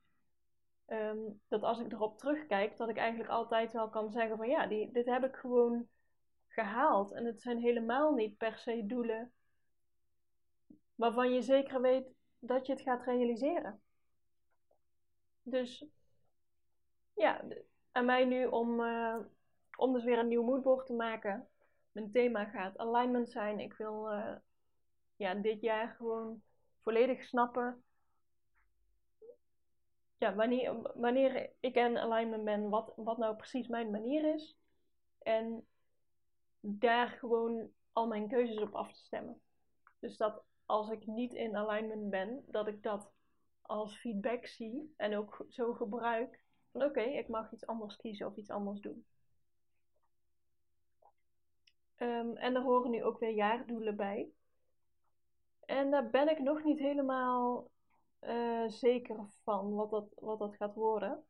um, 0.87 1.41
dat 1.49 1.63
als 1.63 1.79
ik 1.79 1.93
erop 1.93 2.19
terugkijk, 2.19 2.77
dat 2.77 2.89
ik 2.89 2.97
eigenlijk 2.97 3.31
altijd 3.31 3.73
wel 3.73 3.89
kan 3.89 4.11
zeggen 4.11 4.37
van 4.37 4.49
ja, 4.49 4.67
die, 4.67 4.93
dit 4.93 5.07
heb 5.07 5.25
ik 5.25 5.37
gewoon 5.37 5.89
gehaald. 6.49 7.13
En 7.13 7.25
het 7.25 7.43
zijn 7.43 7.59
helemaal 7.59 8.15
niet 8.15 8.37
per 8.37 8.59
se 8.59 8.87
doelen 8.87 9.33
waarvan 10.95 11.33
je 11.33 11.43
zeker 11.43 11.81
weet 11.81 12.15
dat 12.39 12.67
je 12.67 12.73
het 12.73 12.83
gaat 12.83 13.05
realiseren. 13.05 13.81
Dus 15.43 15.87
ja, 17.15 17.45
aan 17.93 18.05
mij 18.05 18.25
nu 18.25 18.47
om, 18.47 18.81
uh, 18.81 19.17
om 19.77 19.93
dus 19.93 20.05
weer 20.05 20.19
een 20.19 20.29
nieuw 20.29 20.43
moodboard 20.43 20.87
te 20.87 20.93
maken. 20.93 21.49
Mijn 21.93 22.11
thema 22.11 22.45
gaat 22.45 22.79
alignment 22.79 23.31
zijn. 23.31 23.61
Ik 23.61 23.73
wil 23.73 24.13
uh, 24.13 24.37
ja, 25.17 25.35
dit 25.35 25.61
jaar 25.61 25.95
gewoon 25.99 26.43
volledig 26.81 27.25
snappen 27.25 27.83
ja, 30.23 30.35
wanneer, 30.35 30.93
wanneer 30.95 31.51
ik 31.61 31.75
in 31.75 31.99
alignment 31.99 32.45
ben, 32.45 32.69
wat, 32.69 32.93
wat 32.97 33.19
nou 33.19 33.37
precies 33.37 33.67
mijn 33.67 33.91
manier 33.91 34.35
is. 34.35 34.57
En 35.19 35.67
daar 36.61 37.09
gewoon 37.09 37.71
al 37.93 38.07
mijn 38.07 38.29
keuzes 38.29 38.59
op 38.59 38.75
af 38.75 38.93
te 38.93 39.01
stemmen. 39.01 39.41
Dus 39.99 40.17
dat 40.17 40.45
als 40.67 40.91
ik 40.91 41.07
niet 41.07 41.33
in 41.35 41.57
alignment 41.57 42.11
ben, 42.11 42.45
dat 42.47 42.67
ik 42.67 42.83
dat 42.83 43.13
als 43.63 43.99
feedback 43.99 44.47
zie 44.47 44.95
en 44.97 45.17
ook 45.17 45.45
zo 45.49 45.73
gebruik. 45.73 46.45
Van 46.73 46.83
oké, 46.83 47.01
ik 47.01 47.29
mag 47.29 47.53
iets 47.53 47.67
anders 47.67 47.97
kiezen 47.97 48.27
of 48.27 48.37
iets 48.37 48.51
anders 48.51 48.81
doen. 48.81 49.07
Um, 52.03 52.37
en 52.37 52.55
er 52.55 52.63
horen 52.63 52.91
nu 52.91 53.05
ook 53.05 53.19
weer 53.19 53.31
jaardoelen 53.31 53.97
bij. 53.97 54.31
En 55.65 55.91
daar 55.91 56.11
ben 56.11 56.29
ik 56.29 56.39
nog 56.39 56.65
niet 56.65 56.79
helemaal 56.79 57.71
uh, 58.21 58.69
zeker 58.69 59.27
van 59.43 59.75
wat 59.75 59.91
dat, 59.91 60.07
wat 60.15 60.39
dat 60.39 60.57
gaat 60.57 60.75
worden. 60.75 61.25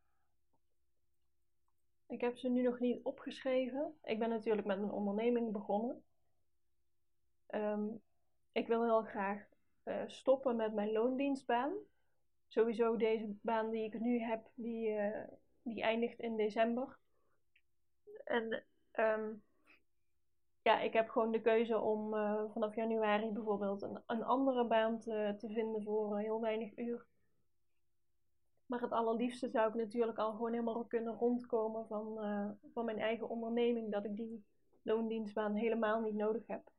Ik 2.07 2.21
heb 2.21 2.37
ze 2.37 2.49
nu 2.49 2.63
nog 2.63 2.81
niet 2.81 3.03
opgeschreven. 3.03 3.99
Ik 4.03 4.19
ben 4.19 4.29
natuurlijk 4.29 4.67
met 4.67 4.79
mijn 4.79 4.93
onderneming 4.93 5.53
begonnen. 5.53 6.03
Um, 7.49 8.03
ik 8.53 8.67
wil 8.67 8.85
heel 8.85 9.03
graag 9.03 9.47
uh, 9.85 10.03
stoppen 10.07 10.57
met 10.57 10.75
mijn 10.75 10.93
loondienstbaan. 10.93 11.73
Sowieso 12.49 12.97
deze 12.97 13.37
baan 13.43 13.71
die 13.71 13.85
ik 13.85 14.01
nu 14.01 14.19
heb, 14.21 14.51
die, 14.55 14.89
uh, 14.89 15.25
die 15.63 15.83
eindigt 15.83 16.19
in 16.19 16.37
december. 16.37 16.99
En 18.25 18.65
um, 18.93 19.43
ja, 20.63 20.81
ik 20.81 20.93
heb 20.93 21.09
gewoon 21.09 21.33
de 21.33 21.41
keuze 21.41 21.79
om 21.79 22.15
uh, 22.15 22.43
vanaf 22.53 22.75
januari 22.75 23.33
bijvoorbeeld 23.33 23.83
een, 23.83 24.03
een 24.07 24.23
andere 24.23 24.67
baan 24.67 24.99
te, 24.99 25.35
te 25.39 25.49
vinden 25.49 25.83
voor 25.83 26.19
heel 26.19 26.41
weinig 26.41 26.77
uur. 26.77 27.07
Maar 28.67 28.81
het 28.81 28.93
allerliefste 28.93 29.49
zou 29.49 29.69
ik 29.69 29.75
natuurlijk 29.75 30.19
al 30.19 30.33
gewoon 30.33 30.53
helemaal 30.53 30.85
kunnen 30.85 31.15
rondkomen 31.15 31.87
van, 31.87 32.25
uh, 32.25 32.51
van 32.73 32.85
mijn 32.85 32.99
eigen 32.99 33.29
onderneming, 33.29 33.93
dat 33.93 34.05
ik 34.05 34.17
die 34.17 34.45
loondienstbaan 34.83 35.55
helemaal 35.55 36.01
niet 36.01 36.15
nodig 36.15 36.47
heb. 36.47 36.71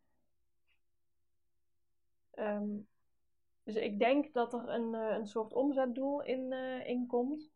Um, 2.35 2.87
dus 3.63 3.75
ik 3.75 3.99
denk 3.99 4.33
dat 4.33 4.53
er 4.53 4.69
een, 4.69 4.93
een 4.93 5.27
soort 5.27 5.53
omzetdoel 5.53 6.23
in, 6.23 6.53
in 6.85 7.07
komt. 7.07 7.51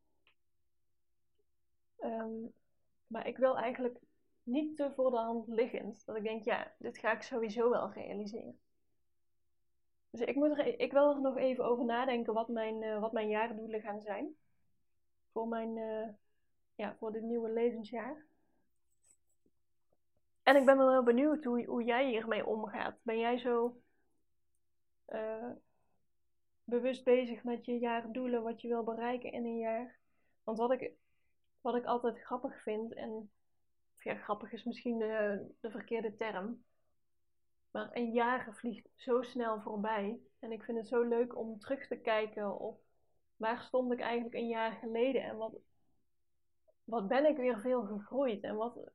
Um, 2.00 2.54
maar 3.08 3.28
ik 3.28 3.38
wil 3.38 3.58
eigenlijk 3.58 4.00
niet 4.48 4.76
te 4.76 4.92
voor 4.96 5.12
de 5.12 5.18
hand 5.18 5.48
liggend. 5.48 6.06
Dat 6.06 6.16
ik 6.16 6.24
denk, 6.24 6.44
ja, 6.44 6.74
dit 6.78 6.98
ga 6.98 7.12
ik 7.12 7.22
sowieso 7.22 7.70
wel 7.70 7.92
realiseren. 7.92 8.60
Dus 10.10 10.22
ik, 10.22 10.36
moet 10.36 10.58
er, 10.58 10.80
ik 10.80 10.92
wil 10.92 11.10
er 11.10 11.22
nog 11.22 11.38
even 11.38 11.66
over 11.66 11.86
nadenken 11.86 12.34
wat 12.34 12.48
mijn, 12.48 12.82
uh, 12.82 13.00
wat 13.00 13.12
mijn 13.12 13.30
jaardoelen 13.30 13.82
gaan 13.82 14.02
zijn. 14.02 14.36
Voor, 15.32 15.48
mijn, 15.48 15.78
uh, 15.78 16.08
ja, 16.76 16.96
voor 16.96 17.12
dit 17.12 17.22
nieuwe 17.22 17.50
levensjaar. 17.50 18.26
En 20.44 20.56
ik 20.56 20.66
ben 20.66 20.78
wel 20.78 20.92
heel 20.92 21.04
benieuwd 21.04 21.44
hoe, 21.44 21.66
hoe 21.66 21.84
jij 21.84 22.10
hiermee 22.10 22.46
omgaat. 22.46 22.98
Ben 23.02 23.20
jij 23.20 23.38
zo 23.38 23.82
uh, 25.10 25.52
bewust 26.64 27.04
bezig 27.04 27.44
met 27.44 27.66
je 27.66 27.80
jaardoelen, 27.80 28.44
wat 28.44 28.62
je 28.62 28.68
wil 28.68 28.84
bereiken 28.84 29.32
in 29.32 29.46
een 29.46 29.58
jaar? 29.58 30.00
Want 30.44 30.58
wat 30.58 30.72
ik, 30.72 30.92
wat 31.62 31.76
ik 31.76 31.86
altijd 31.86 32.20
grappig 32.20 32.62
vind, 32.62 32.94
en 32.94 33.32
ja, 34.08 34.16
grappig 34.16 34.52
is 34.52 34.64
misschien 34.64 34.98
de, 34.98 35.46
de 35.60 35.72
verkeerde 35.72 36.16
term. 36.16 36.64
Maar 37.72 37.90
een 37.92 38.12
jaar 38.12 38.56
vliegt 38.56 38.90
zo 38.96 39.22
snel 39.22 39.62
voorbij. 39.62 40.20
En 40.40 40.52
ik 40.52 40.64
vind 40.64 40.78
het 40.78 40.88
zo 40.88 41.02
leuk 41.02 41.38
om 41.38 41.60
terug 41.60 41.88
te 41.88 41.96
kijken 41.96 42.60
op 42.60 42.82
waar 43.38 43.62
stond 43.62 43.92
ik 43.92 44.00
eigenlijk 44.00 44.36
een 44.36 44.48
jaar 44.48 44.72
geleden 44.72 45.24
en 45.24 45.38
wat, 45.38 45.54
wat 46.84 47.08
ben 47.08 47.26
ik 47.26 47.38
weer 47.38 47.60
veel 47.60 47.84
gegroeid. 47.84 48.44
En 48.44 48.56
wat, 48.56 48.92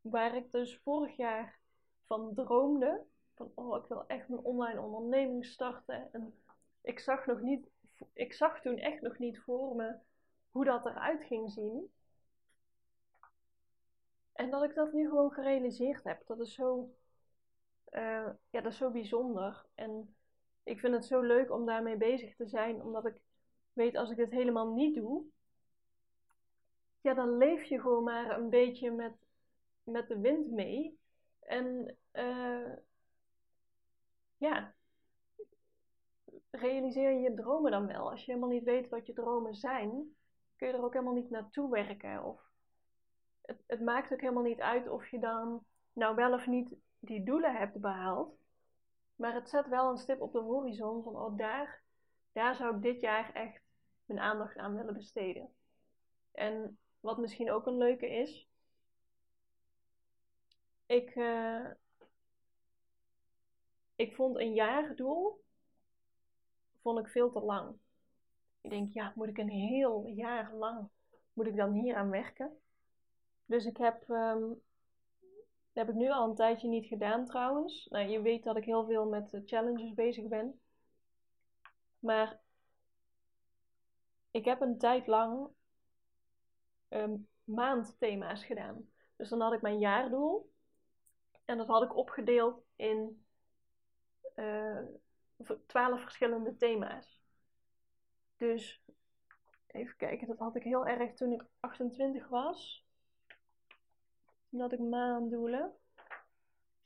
waar 0.00 0.36
ik 0.36 0.50
dus 0.50 0.80
vorig 0.82 1.16
jaar 1.16 1.58
van 2.06 2.34
droomde, 2.34 3.04
van 3.34 3.52
oh 3.54 3.82
ik 3.82 3.88
wil 3.88 4.06
echt 4.06 4.28
mijn 4.28 4.44
online 4.44 4.80
onderneming 4.80 5.46
starten. 5.46 6.08
En 6.12 6.34
ik 6.82 6.98
zag, 7.00 7.26
nog 7.26 7.40
niet, 7.40 7.68
ik 8.12 8.32
zag 8.32 8.60
toen 8.60 8.76
echt 8.76 9.00
nog 9.00 9.18
niet 9.18 9.38
voor 9.40 9.76
me 9.76 9.94
hoe 10.50 10.64
dat 10.64 10.86
eruit 10.86 11.24
ging 11.24 11.50
zien. 11.50 11.92
En 14.42 14.50
dat 14.50 14.62
ik 14.62 14.74
dat 14.74 14.92
nu 14.92 15.08
gewoon 15.08 15.32
gerealiseerd 15.32 16.04
heb. 16.04 16.26
Dat 16.26 16.40
is 16.40 16.54
zo, 16.54 16.90
uh, 17.90 18.28
ja, 18.50 18.60
dat 18.60 18.72
is 18.72 18.76
zo 18.76 18.90
bijzonder. 18.90 19.66
En 19.74 20.14
ik 20.62 20.80
vind 20.80 20.94
het 20.94 21.04
zo 21.04 21.20
leuk 21.20 21.50
om 21.50 21.66
daarmee 21.66 21.96
bezig 21.96 22.36
te 22.36 22.46
zijn, 22.46 22.82
omdat 22.82 23.06
ik 23.06 23.20
weet 23.72 23.96
als 23.96 24.10
ik 24.10 24.16
dit 24.16 24.30
helemaal 24.30 24.72
niet 24.72 24.94
doe, 24.94 25.24
ja, 27.00 27.14
dan 27.14 27.36
leef 27.36 27.64
je 27.64 27.80
gewoon 27.80 28.04
maar 28.04 28.38
een 28.38 28.50
beetje 28.50 28.90
met, 28.90 29.12
met 29.82 30.08
de 30.08 30.18
wind 30.18 30.50
mee. 30.50 30.98
En 31.40 31.96
uh, 32.12 32.72
ja, 34.36 34.74
realiseer 36.50 37.10
je 37.10 37.20
je 37.20 37.34
dromen 37.34 37.70
dan 37.70 37.86
wel. 37.86 38.10
Als 38.10 38.24
je 38.24 38.32
helemaal 38.32 38.54
niet 38.54 38.64
weet 38.64 38.88
wat 38.88 39.06
je 39.06 39.12
dromen 39.12 39.54
zijn, 39.54 40.16
kun 40.56 40.68
je 40.68 40.74
er 40.74 40.84
ook 40.84 40.92
helemaal 40.92 41.14
niet 41.14 41.30
naartoe 41.30 41.70
werken. 41.70 42.24
Of 42.24 42.51
het, 43.42 43.62
het 43.66 43.80
maakt 43.80 44.12
ook 44.12 44.20
helemaal 44.20 44.42
niet 44.42 44.60
uit 44.60 44.88
of 44.88 45.08
je 45.08 45.18
dan 45.18 45.64
nou 45.92 46.14
wel 46.14 46.32
of 46.32 46.46
niet 46.46 46.74
die 46.98 47.24
doelen 47.24 47.56
hebt 47.56 47.80
behaald. 47.80 48.40
Maar 49.14 49.34
het 49.34 49.48
zet 49.48 49.68
wel 49.68 49.90
een 49.90 49.98
stip 49.98 50.20
op 50.20 50.32
de 50.32 50.38
horizon 50.38 51.02
van, 51.02 51.16
oh 51.16 51.38
daar, 51.38 51.82
daar 52.32 52.54
zou 52.54 52.76
ik 52.76 52.82
dit 52.82 53.00
jaar 53.00 53.32
echt 53.32 53.62
mijn 54.04 54.20
aandacht 54.20 54.56
aan 54.56 54.74
willen 54.74 54.94
besteden. 54.94 55.54
En 56.32 56.78
wat 57.00 57.18
misschien 57.18 57.50
ook 57.50 57.66
een 57.66 57.76
leuke 57.76 58.10
is, 58.10 58.48
ik, 60.86 61.14
uh, 61.14 61.70
ik 63.96 64.14
vond 64.14 64.38
een 64.38 64.54
jaardoel 64.54 65.42
vond 66.82 66.98
ik 66.98 67.08
veel 67.08 67.30
te 67.30 67.40
lang. 67.40 67.76
Ik 68.60 68.70
denk, 68.70 68.92
ja, 68.92 69.12
moet 69.14 69.28
ik 69.28 69.38
een 69.38 69.48
heel 69.48 70.06
jaar 70.06 70.54
lang, 70.54 70.88
moet 71.32 71.46
ik 71.46 71.56
dan 71.56 71.72
hier 71.72 71.96
aan 71.96 72.10
werken? 72.10 72.61
Dus 73.46 73.64
ik 73.64 73.76
heb, 73.76 74.08
um, 74.08 74.62
heb 75.72 75.88
ik 75.88 75.94
nu 75.94 76.10
al 76.10 76.28
een 76.28 76.34
tijdje 76.34 76.68
niet 76.68 76.86
gedaan 76.86 77.26
trouwens. 77.26 77.86
Nou, 77.90 78.08
je 78.08 78.20
weet 78.20 78.44
dat 78.44 78.56
ik 78.56 78.64
heel 78.64 78.84
veel 78.84 79.08
met 79.08 79.40
challenges 79.44 79.94
bezig 79.94 80.28
ben. 80.28 80.60
Maar 81.98 82.40
ik 84.30 84.44
heb 84.44 84.60
een 84.60 84.78
tijd 84.78 85.06
lang 85.06 85.48
um, 86.88 87.28
maandthema's 87.44 88.44
gedaan. 88.44 88.90
Dus 89.16 89.28
dan 89.28 89.40
had 89.40 89.52
ik 89.52 89.62
mijn 89.62 89.78
jaardoel. 89.78 90.52
En 91.44 91.58
dat 91.58 91.66
had 91.66 91.82
ik 91.82 91.96
opgedeeld 91.96 92.64
in 92.76 93.24
uh, 94.36 94.78
twaalf 95.66 96.00
verschillende 96.00 96.56
thema's. 96.56 97.22
Dus 98.36 98.82
even 99.66 99.96
kijken, 99.96 100.26
dat 100.26 100.38
had 100.38 100.56
ik 100.56 100.62
heel 100.62 100.86
erg 100.86 101.14
toen 101.14 101.32
ik 101.32 101.44
28 101.60 102.28
was. 102.28 102.81
Had 104.58 104.72
ik 104.72 104.78
maanddoelen. 104.78 105.72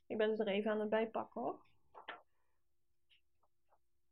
Ik 0.07 0.19
ben 0.19 0.37
ze 0.37 0.45
er 0.45 0.53
even 0.53 0.71
aan 0.71 0.81
het 0.81 0.91
bijpakken 0.91 1.41
hoor. 1.41 1.61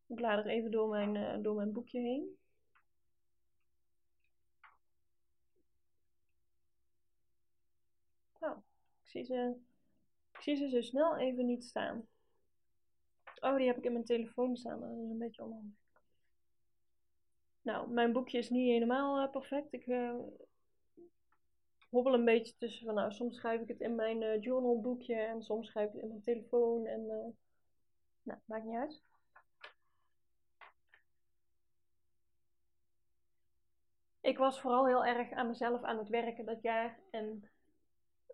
Ik 0.07 0.17
blader 0.17 0.47
even 0.47 0.71
door 0.71 0.89
mijn, 0.89 1.15
uh, 1.15 1.43
door 1.43 1.55
mijn 1.55 1.73
boekje 1.73 2.01
heen. 2.01 2.39
Nou, 8.41 8.57
ik 9.03 9.09
zie, 9.09 9.25
ze, 9.25 9.55
ik 10.33 10.41
zie 10.41 10.57
ze 10.57 10.69
zo 10.69 10.81
snel 10.81 11.17
even 11.17 11.47
niet 11.47 11.65
staan. 11.65 12.09
Oh, 13.41 13.57
die 13.57 13.67
heb 13.67 13.77
ik 13.77 13.85
in 13.85 13.93
mijn 13.93 14.05
telefoon 14.05 14.57
staan. 14.57 14.81
Dat 14.81 14.91
is 14.91 15.11
een 15.11 15.19
beetje 15.19 15.43
onhandig. 15.43 15.83
Nou, 17.63 17.91
mijn 17.91 18.13
boekje 18.13 18.39
is 18.39 18.51
niet 18.51 18.71
helemaal 18.71 19.23
uh, 19.23 19.31
perfect. 19.31 19.73
Ik 19.73 19.87
uh, 19.87 20.15
hobbel 21.95 22.15
een 22.15 22.25
beetje 22.25 22.55
tussen 22.59 22.87
van, 22.87 22.95
nou, 22.95 23.13
soms 23.13 23.37
schrijf 23.37 23.61
ik 23.61 23.69
het 23.69 23.81
in 23.81 23.95
mijn 23.95 24.23
uh, 24.23 24.43
journalboekje 24.43 25.15
en 25.15 25.43
soms 25.43 25.69
schrijf 25.69 25.89
ik 25.89 25.95
het 25.95 26.03
in 26.03 26.09
mijn 26.09 26.23
telefoon 26.23 26.87
en, 26.87 27.07
nou, 28.23 28.39
maakt 28.45 28.65
niet 28.65 28.77
uit. 28.77 29.03
Ik 34.21 34.39
was 34.39 34.61
vooral 34.61 34.87
heel 34.87 35.05
erg 35.05 35.31
aan 35.31 35.47
mezelf 35.47 35.83
aan 35.83 35.99
het 35.99 36.09
werken 36.09 36.45
dat 36.45 36.63
jaar 36.63 36.99
en 37.11 37.51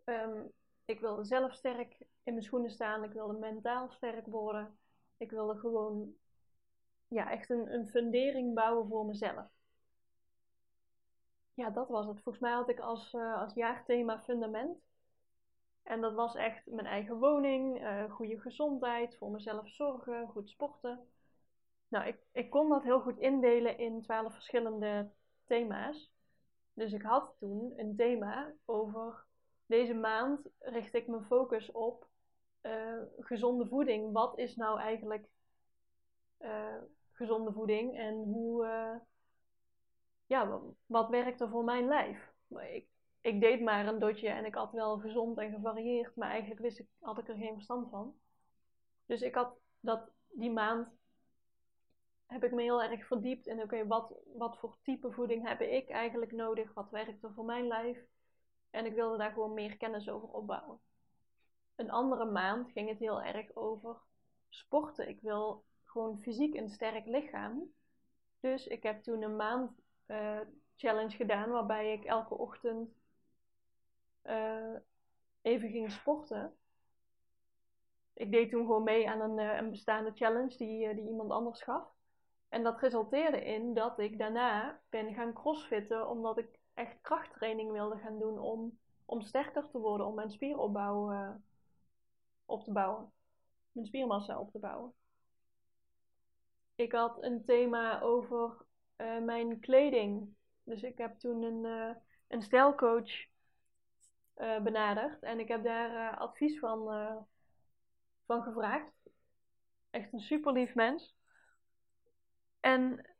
um, 0.05 0.53
ik 0.85 1.01
wilde 1.01 1.25
zelf 1.25 1.55
sterk 1.55 1.97
in 1.99 2.33
mijn 2.33 2.43
schoenen 2.43 2.71
staan. 2.71 3.05
Ik 3.05 3.13
wilde 3.13 3.39
mentaal 3.39 3.91
sterk 3.91 4.27
worden. 4.27 4.79
Ik 5.17 5.31
wilde 5.31 5.59
gewoon 5.59 6.15
ja, 7.09 7.31
echt 7.31 7.51
een, 7.51 7.75
een 7.75 7.89
fundering 7.89 8.55
bouwen 8.55 8.89
voor 8.89 9.07
mezelf. 9.07 9.60
Ja, 11.61 11.71
dat 11.71 11.89
was 11.89 12.07
het. 12.07 12.21
Volgens 12.21 12.45
mij 12.45 12.53
had 12.53 12.69
ik 12.69 12.81
als, 12.81 13.13
uh, 13.13 13.41
als 13.41 13.55
jaarthema 13.55 14.21
fundament. 14.21 14.79
En 15.83 16.01
dat 16.01 16.15
was 16.15 16.35
echt 16.35 16.67
mijn 16.67 16.87
eigen 16.87 17.19
woning, 17.19 17.83
uh, 17.83 18.13
goede 18.13 18.41
gezondheid, 18.41 19.17
voor 19.17 19.31
mezelf 19.31 19.69
zorgen, 19.69 20.29
goed 20.29 20.49
sporten. 20.49 21.09
Nou, 21.89 22.07
ik, 22.07 22.19
ik 22.33 22.51
kon 22.51 22.69
dat 22.69 22.83
heel 22.83 23.01
goed 23.01 23.19
indelen 23.19 23.79
in 23.79 24.03
twaalf 24.03 24.33
verschillende 24.33 25.11
thema's. 25.45 26.13
Dus 26.75 26.93
ik 26.93 27.03
had 27.03 27.35
toen 27.39 27.73
een 27.77 27.97
thema 27.97 28.53
over 28.65 29.25
deze 29.67 29.95
maand 29.95 30.49
richt 30.59 30.95
ik 30.95 31.07
mijn 31.07 31.25
focus 31.25 31.71
op 31.73 32.07
uh, 32.63 33.03
gezonde 33.19 33.67
voeding. 33.67 34.13
Wat 34.13 34.39
is 34.39 34.57
nou 34.57 34.79
eigenlijk 34.79 35.29
gezonde 37.13 37.53
voeding 37.53 37.99
en 37.99 38.15
hoe, 38.15 38.67
ja, 40.31 40.61
wat 40.87 41.09
werkt 41.09 41.41
er 41.41 41.49
voor 41.49 41.65
mijn 41.65 41.87
lijf? 41.87 42.33
Ik, 42.49 42.87
ik 43.21 43.41
deed 43.41 43.61
maar 43.61 43.87
een 43.87 43.99
dotje 43.99 44.29
en 44.29 44.45
ik 44.45 44.55
had 44.55 44.73
wel 44.73 44.99
gezond 44.99 45.39
en 45.39 45.53
gevarieerd, 45.53 46.17
maar 46.17 46.31
eigenlijk 46.31 46.61
wist 46.61 46.79
ik, 46.79 46.87
had 47.01 47.19
ik 47.19 47.29
er 47.29 47.37
geen 47.37 47.55
verstand 47.55 47.91
van. 47.91 48.15
Dus 49.07 49.21
ik 49.21 49.35
had 49.35 49.55
dat 49.81 50.11
die 50.29 50.51
maand 50.51 50.89
heb 52.27 52.45
ik 52.45 52.53
me 52.53 52.63
heel 52.63 52.83
erg 52.83 53.07
verdiept 53.07 53.47
in 53.47 53.63
oké, 53.63 53.87
wat, 53.87 54.15
wat 54.37 54.59
voor 54.59 54.77
type 54.83 55.13
voeding 55.13 55.49
heb 55.49 55.61
ik 55.61 55.91
eigenlijk 55.91 56.33
nodig? 56.33 56.75
Wat 56.75 56.91
werkt 56.91 57.23
er 57.23 57.33
voor 57.33 57.45
mijn 57.45 57.67
lijf? 57.67 57.99
En 58.71 58.87
ik 58.87 58.95
wilde 58.95 59.19
daar 59.19 59.33
gewoon 59.33 59.55
meer 59.55 59.77
kennis 59.77 60.09
over 60.09 60.29
opbouwen. 60.29 60.81
Een 61.77 61.91
andere 61.91 62.25
maand 62.25 62.71
ging 62.71 62.89
het 62.89 62.99
heel 62.99 63.23
erg 63.23 63.55
over 63.55 63.97
sporten. 64.49 65.09
Ik 65.09 65.21
wil 65.21 65.65
gewoon 65.85 66.21
fysiek 66.21 66.55
een 66.55 66.71
sterk 66.71 67.07
lichaam. 67.07 67.73
Dus 68.41 68.67
ik 68.67 68.83
heb 68.83 69.03
toen 69.03 69.23
een 69.23 69.37
maand 69.37 69.71
uh, 70.11 70.41
challenge 70.77 71.17
gedaan 71.17 71.51
waarbij 71.51 71.93
ik 71.93 72.05
elke 72.05 72.35
ochtend 72.35 72.91
uh, 74.25 74.77
even 75.43 75.71
ging 75.71 75.93
sporten. 75.93 76.55
Ik 78.13 78.33
deed 78.33 78.51
toen 78.51 78.67
gewoon 78.67 78.83
mee 78.83 79.09
aan 79.09 79.21
een, 79.21 79.39
uh, 79.39 79.57
een 79.57 79.71
bestaande 79.71 80.11
challenge 80.15 80.57
die, 80.57 80.95
die 80.95 81.09
iemand 81.09 81.31
anders 81.31 81.63
gaf. 81.63 81.89
En 82.49 82.63
dat 82.63 82.81
resulteerde 82.81 83.45
in 83.45 83.75
dat 83.75 83.99
ik 83.99 84.19
daarna 84.19 84.81
ben 84.89 85.15
gaan 85.15 85.33
crossfitten 85.33 86.09
omdat 86.09 86.39
ik 86.39 86.59
echt 86.75 87.01
krachttraining 87.01 87.71
wilde 87.71 87.99
gaan 87.99 88.19
doen 88.19 88.39
om, 88.39 88.79
om 89.05 89.21
sterker 89.21 89.69
te 89.71 89.79
worden, 89.79 90.07
om 90.07 90.15
mijn 90.15 90.31
spieropbouw 90.31 91.39
op 92.45 92.65
te 92.65 92.73
bouwen. 92.73 93.13
Mijn 93.73 93.87
spiermassa 93.87 94.41
op 94.41 94.51
te 94.51 94.59
bouwen. 94.59 94.93
Ik 96.75 96.93
had 96.93 97.23
een 97.23 97.45
thema 97.45 98.01
over 98.01 98.65
uh, 99.01 99.19
mijn 99.25 99.61
kleding. 99.61 100.35
Dus 100.65 100.83
ik 100.83 100.99
heb 100.99 101.19
toen 101.19 101.43
een, 101.43 101.65
uh, 101.65 101.95
een 102.29 102.43
stijlcoach 102.43 103.29
benaderd. 104.63 105.23
En 105.23 105.39
ik 105.39 105.49
heb 105.49 105.65
daar 105.65 106.17
advies 106.17 106.59
van, 106.59 106.85
van 108.27 108.43
gevraagd. 108.43 108.93
Echt 109.91 110.13
een 110.13 110.21
super 110.21 110.53
lief 110.53 110.75
mens. 110.75 111.17
En 112.61 113.11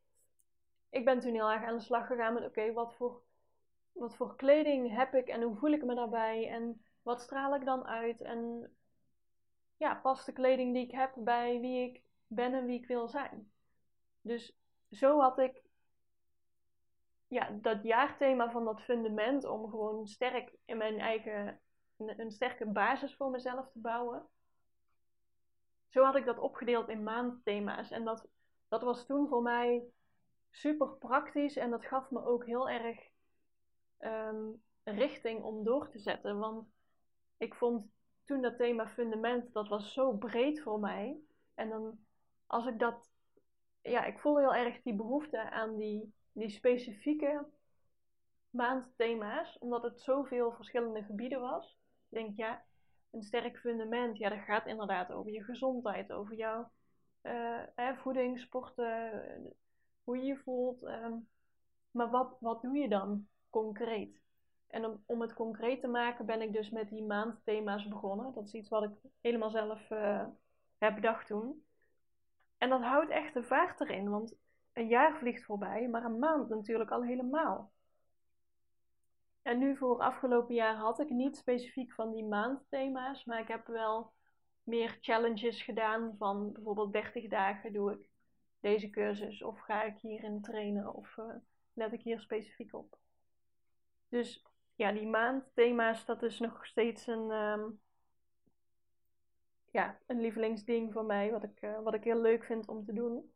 ik 0.89 1.05
ben 1.05 1.19
toen 1.19 1.33
heel 1.33 1.51
erg 1.51 1.63
aan 1.63 1.77
de 1.77 1.83
slag 1.83 2.07
gegaan 2.07 2.33
met: 2.33 2.45
oké, 2.45 2.73
wat 2.73 2.93
voor 2.93 3.23
wat 3.91 4.15
voor 4.15 4.35
kleding 4.35 4.95
heb 4.95 5.13
ik 5.13 5.27
en 5.27 5.41
hoe 5.41 5.55
voel 5.55 5.71
ik 5.71 5.83
me 5.83 5.95
daarbij 5.95 6.47
en 6.47 6.85
wat 7.01 7.21
straal 7.21 7.55
ik 7.55 7.65
dan 7.65 7.85
uit 7.85 8.21
en 8.21 8.71
ja, 9.77 9.95
past 9.95 10.25
de 10.25 10.31
kleding 10.31 10.73
die 10.73 10.85
ik 10.85 10.91
heb 10.91 11.13
bij 11.15 11.59
wie 11.59 11.89
ik 11.89 12.01
ben 12.27 12.53
en 12.53 12.65
wie 12.65 12.79
ik 12.79 12.87
wil 12.87 13.07
zijn. 13.07 13.51
Dus 14.21 14.57
zo 14.89 15.19
had 15.19 15.39
ik 15.39 15.61
ja, 17.31 17.49
dat 17.61 17.83
jaarthema 17.83 18.51
van 18.51 18.65
dat 18.65 18.81
fundament 18.81 19.45
om 19.45 19.69
gewoon 19.69 20.07
sterk 20.07 20.55
in 20.65 20.77
mijn 20.77 20.99
eigen, 20.99 21.59
een, 21.97 22.31
sterke 22.31 22.65
basis 22.65 23.15
voor 23.15 23.29
mezelf 23.29 23.71
te 23.71 23.79
bouwen. 23.79 24.27
Zo 25.89 26.03
had 26.03 26.15
ik 26.15 26.25
dat 26.25 26.39
opgedeeld 26.39 26.89
in 26.89 27.03
maandthema's 27.03 27.91
en 27.91 28.03
dat, 28.05 28.27
dat 28.67 28.81
was 28.81 29.05
toen 29.05 29.27
voor 29.27 29.41
mij 29.41 29.83
super 30.49 30.87
praktisch 30.87 31.55
en 31.55 31.69
dat 31.69 31.85
gaf 31.85 32.09
me 32.09 32.25
ook 32.25 32.45
heel 32.45 32.69
erg 32.69 32.99
um, 33.99 34.61
richting 34.83 35.43
om 35.43 35.63
door 35.63 35.89
te 35.89 35.99
zetten. 35.99 36.37
Want 36.37 36.67
ik 37.37 37.55
vond 37.55 37.85
toen 38.25 38.41
dat 38.41 38.57
thema 38.57 38.87
fundament, 38.87 39.53
dat 39.53 39.67
was 39.67 39.93
zo 39.93 40.17
breed 40.17 40.61
voor 40.61 40.79
mij. 40.79 41.19
En 41.53 41.69
dan, 41.69 41.99
als 42.47 42.65
ik 42.65 42.79
dat, 42.79 43.11
ja, 43.81 44.05
ik 44.05 44.19
voelde 44.19 44.39
heel 44.39 44.55
erg 44.55 44.81
die 44.81 44.95
behoefte 44.95 45.49
aan 45.49 45.77
die, 45.77 46.13
die 46.31 46.49
specifieke 46.49 47.45
maandthema's, 48.49 49.57
omdat 49.59 49.83
het 49.83 50.01
zoveel 50.01 50.51
verschillende 50.51 51.03
gebieden 51.03 51.41
was. 51.41 51.77
Ik 52.09 52.17
denk, 52.17 52.37
ja, 52.37 52.63
een 53.11 53.23
sterk 53.23 53.57
fundament, 53.57 54.17
ja, 54.17 54.29
dat 54.29 54.39
gaat 54.39 54.65
inderdaad 54.65 55.11
over 55.11 55.31
je 55.31 55.43
gezondheid, 55.43 56.11
over 56.11 56.35
jouw 56.35 56.71
uh, 57.23 57.97
voeding, 57.97 58.39
sporten, 58.39 59.23
hoe 60.03 60.17
je 60.17 60.23
je 60.23 60.37
voelt. 60.37 60.83
Um, 60.83 61.27
maar 61.91 62.09
wat, 62.09 62.37
wat 62.39 62.61
doe 62.61 62.77
je 62.77 62.89
dan 62.89 63.27
concreet. 63.49 64.21
En 64.67 64.85
om, 64.85 65.03
om 65.05 65.21
het 65.21 65.33
concreet 65.33 65.81
te 65.81 65.87
maken 65.87 66.25
ben 66.25 66.41
ik 66.41 66.53
dus 66.53 66.69
met 66.69 66.89
die 66.89 67.03
maandthema's 67.03 67.87
begonnen. 67.87 68.33
Dat 68.33 68.45
is 68.45 68.53
iets 68.53 68.69
wat 68.69 68.83
ik 68.83 68.91
helemaal 69.21 69.49
zelf 69.49 69.89
uh, 69.89 70.25
heb 70.77 70.95
bedacht 70.95 71.27
toen. 71.27 71.65
En 72.57 72.69
dat 72.69 72.81
houdt 72.81 73.09
echt 73.09 73.33
de 73.33 73.43
vaart 73.43 73.81
erin, 73.81 74.09
want 74.09 74.35
een 74.73 74.87
jaar 74.87 75.17
vliegt 75.17 75.45
voorbij, 75.45 75.87
maar 75.87 76.05
een 76.05 76.19
maand 76.19 76.49
natuurlijk 76.49 76.91
al 76.91 77.03
helemaal. 77.03 77.71
En 79.41 79.59
nu 79.59 79.77
voor 79.77 79.99
afgelopen 79.99 80.55
jaar 80.55 80.75
had 80.75 80.99
ik 80.99 81.09
niet 81.09 81.37
specifiek 81.37 81.93
van 81.93 82.11
die 82.11 82.25
maandthema's, 82.25 83.25
maar 83.25 83.39
ik 83.39 83.47
heb 83.47 83.67
wel 83.67 84.13
meer 84.63 84.97
challenges 85.01 85.61
gedaan 85.61 86.15
van 86.17 86.51
bijvoorbeeld 86.51 86.93
30 86.93 87.27
dagen 87.27 87.73
doe 87.73 87.91
ik 87.91 88.09
deze 88.59 88.89
cursus 88.89 89.43
of 89.43 89.59
ga 89.59 89.83
ik 89.83 89.97
hierin 89.97 90.41
trainen 90.41 90.93
of 90.93 91.17
uh, 91.17 91.35
let 91.73 91.93
ik 91.93 92.01
hier 92.01 92.19
specifiek 92.19 92.73
op. 92.73 92.97
Dus 94.09 94.45
ja, 94.75 94.91
die 94.91 95.07
maandthema's, 95.07 96.05
dat 96.05 96.23
is 96.23 96.39
nog 96.39 96.65
steeds 96.65 97.07
een, 97.07 97.31
um, 97.31 97.81
ja, 99.71 99.99
een 100.05 100.21
lievelingsding 100.21 100.93
voor 100.93 101.05
mij, 101.05 101.31
wat 101.31 101.43
ik, 101.43 101.61
uh, 101.61 101.79
wat 101.79 101.93
ik 101.93 102.03
heel 102.03 102.21
leuk 102.21 102.43
vind 102.43 102.67
om 102.67 102.85
te 102.85 102.93
doen. 102.93 103.31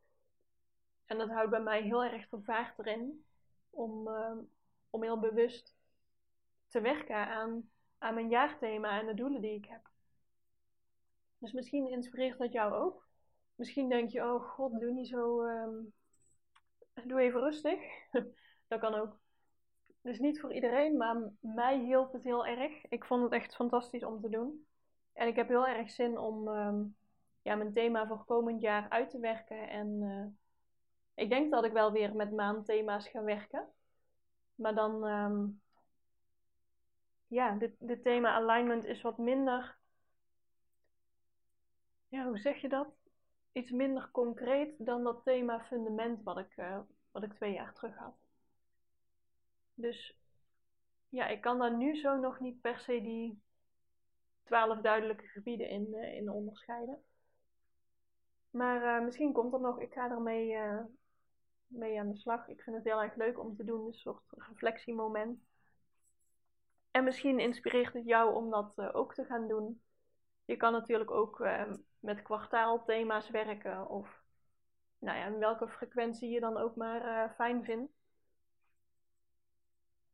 En 1.06 1.18
dat 1.18 1.30
houdt 1.30 1.50
bij 1.50 1.62
mij 1.62 1.82
heel 1.82 2.04
erg 2.04 2.30
de 2.30 2.74
erin 2.78 3.26
om, 3.70 4.08
ehm, 4.08 4.38
om 4.90 5.04
heel 5.04 5.20
bewust 5.20 5.76
te 6.68 6.82
werken 6.82 7.28
aan, 7.28 7.70
aan 7.98 8.14
mijn 8.14 8.30
jaarthema 8.30 9.00
en 9.00 9.06
de 9.06 9.14
doelen 9.14 9.42
die 9.42 9.56
ik 9.56 9.66
heb. 9.66 9.90
Dus 11.38 11.52
misschien 11.52 11.90
inspireert 11.90 12.38
dat 12.38 12.52
jou 12.52 12.74
ook. 12.74 13.08
Misschien 13.56 13.90
denk 13.90 14.10
je, 14.10 14.24
oh 14.24 14.50
god, 14.50 14.80
doe 14.80 14.92
niet 14.92 15.08
zo. 15.08 15.44
Ehm, 15.44 15.76
doe 17.08 17.22
even 17.22 17.40
rustig. 17.40 17.80
dat 18.68 18.80
kan 18.80 18.94
ook. 18.94 19.20
Dus 20.02 20.20
niet 20.20 20.40
voor 20.40 20.54
iedereen, 20.54 20.98
maar 20.98 21.32
mij 21.40 21.80
hielp 21.80 22.14
het 22.14 22.24
heel 22.24 22.46
erg. 22.46 22.86
Ik 22.86 23.06
vond 23.06 23.24
het 23.24 23.32
echt 23.32 23.56
fantastisch 23.56 24.04
om 24.04 24.22
te 24.22 24.30
doen. 24.30 24.68
En 25.14 25.28
ik 25.28 25.36
heb 25.36 25.48
heel 25.48 25.68
erg 25.68 25.90
zin 25.90 26.18
om 26.18 26.48
ehm, 26.48 26.84
ja, 27.42 27.56
mijn 27.56 27.74
thema 27.74 28.08
voor 28.08 28.26
komend 28.26 28.62
jaar 28.62 28.90
uit 28.90 29.10
te 29.10 29.20
werken. 29.20 29.70
En 29.70 29.88
uh, 30.02 30.26
ik 31.16 31.30
denk 31.30 31.52
dat 31.52 31.64
ik 31.64 31.72
wel 31.72 31.92
weer 31.92 32.16
met 32.16 32.32
maandthema's 32.32 33.08
ga 33.08 33.24
werken. 33.24 33.68
Maar 34.56 34.76
dan, 34.76 35.04
um, 35.04 35.62
ja, 37.28 37.58
dit, 37.80 38.04
thema 38.04 38.34
alignment 38.34 38.86
is 38.86 39.02
wat 39.02 39.18
minder, 39.18 39.78
ja, 42.08 42.26
hoe 42.26 42.38
zeg 42.38 42.62
je 42.62 42.70
dat? 42.70 42.88
Iets 43.52 43.72
minder 43.72 44.10
concreet 44.12 44.86
dan 44.86 45.04
dat 45.04 45.24
thema 45.24 45.60
fundament 45.60 46.24
wat 46.24 46.38
ik, 46.38 46.58
uh, 46.58 46.80
wat 47.12 47.24
ik 47.24 47.34
twee 47.34 47.54
jaar 47.54 47.74
terug 47.74 47.96
had. 47.96 48.16
Dus 49.74 50.18
ja, 51.10 51.28
ik 51.28 51.42
kan 51.42 51.60
daar 51.60 51.78
nu 51.78 51.96
zo 51.96 52.16
nog 52.16 52.40
niet 52.40 52.62
per 52.62 52.80
se 52.80 53.02
die 53.02 53.42
twaalf 54.44 54.82
duidelijke 54.82 55.28
gebieden 55.28 55.70
in, 55.70 55.88
uh, 55.92 56.16
in 56.16 56.30
onderscheiden. 56.30 57.04
Maar 58.50 59.00
uh, 59.00 59.06
misschien 59.06 59.34
komt 59.34 59.54
er 59.54 59.60
nog, 59.60 59.80
ik 59.80 59.94
ga 59.94 60.10
ermee 60.10 60.58
mee 61.68 62.00
aan 62.00 62.10
de 62.10 62.18
slag. 62.18 62.48
Ik 62.48 62.62
vind 62.62 62.76
het 62.76 62.86
heel 62.86 63.02
erg 63.02 63.16
leuk 63.16 63.40
om 63.40 63.56
te 63.56 63.64
doen, 63.64 63.86
een 63.86 63.94
soort 63.94 64.24
reflectiemoment. 64.30 65.40
En 66.92 67.04
misschien 67.04 67.40
inspireert 67.40 67.94
het 67.94 68.06
jou 68.06 68.36
om 68.36 68.50
dat 68.50 68.74
uh, 68.76 68.96
ook 68.96 69.14
te 69.14 69.26
gaan 69.26 69.48
doen. 69.48 69.82
Je 70.46 70.58
kan 70.58 70.72
natuurlijk 70.72 71.12
ook 71.12 71.40
ehm, 71.40 71.76
met 72.00 72.22
kwartaalthema's 72.22 73.30
werken 73.30 73.90
of 73.90 74.24
nou 75.00 75.18
ja, 75.18 75.38
welke 75.38 75.68
frequentie 75.68 76.30
je 76.30 76.40
dan 76.40 76.58
ook 76.58 76.76
maar 76.76 77.34
fijn 77.36 77.64
vindt. 77.64 77.92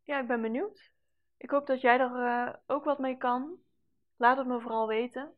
Ja, 0.04 0.20
ik 0.20 0.28
ben 0.28 0.42
benieuwd. 0.42 0.92
Ik 1.38 1.50
hoop 1.50 1.68
dat 1.68 1.82
jij 1.82 2.00
er 2.00 2.62
ook 2.66 2.84
wat 2.84 3.00
mee 3.00 3.18
kan. 3.18 3.60
Laat 4.16 4.38
het 4.38 4.48
me 4.48 4.62
vooral 4.62 4.88
weten. 4.88 5.36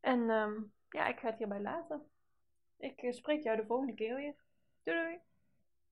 En 0.00 0.30
um, 0.30 0.72
ja, 0.88 1.06
ik 1.06 1.18
ga 1.18 1.28
het 1.28 1.38
hierbij 1.38 1.60
laten. 1.60 2.10
Ik 2.76 3.14
spreek 3.14 3.42
jou 3.42 3.56
de 3.56 3.66
volgende 3.66 3.94
keer 3.94 4.16
weer. 4.16 4.34
doing 4.86 5.18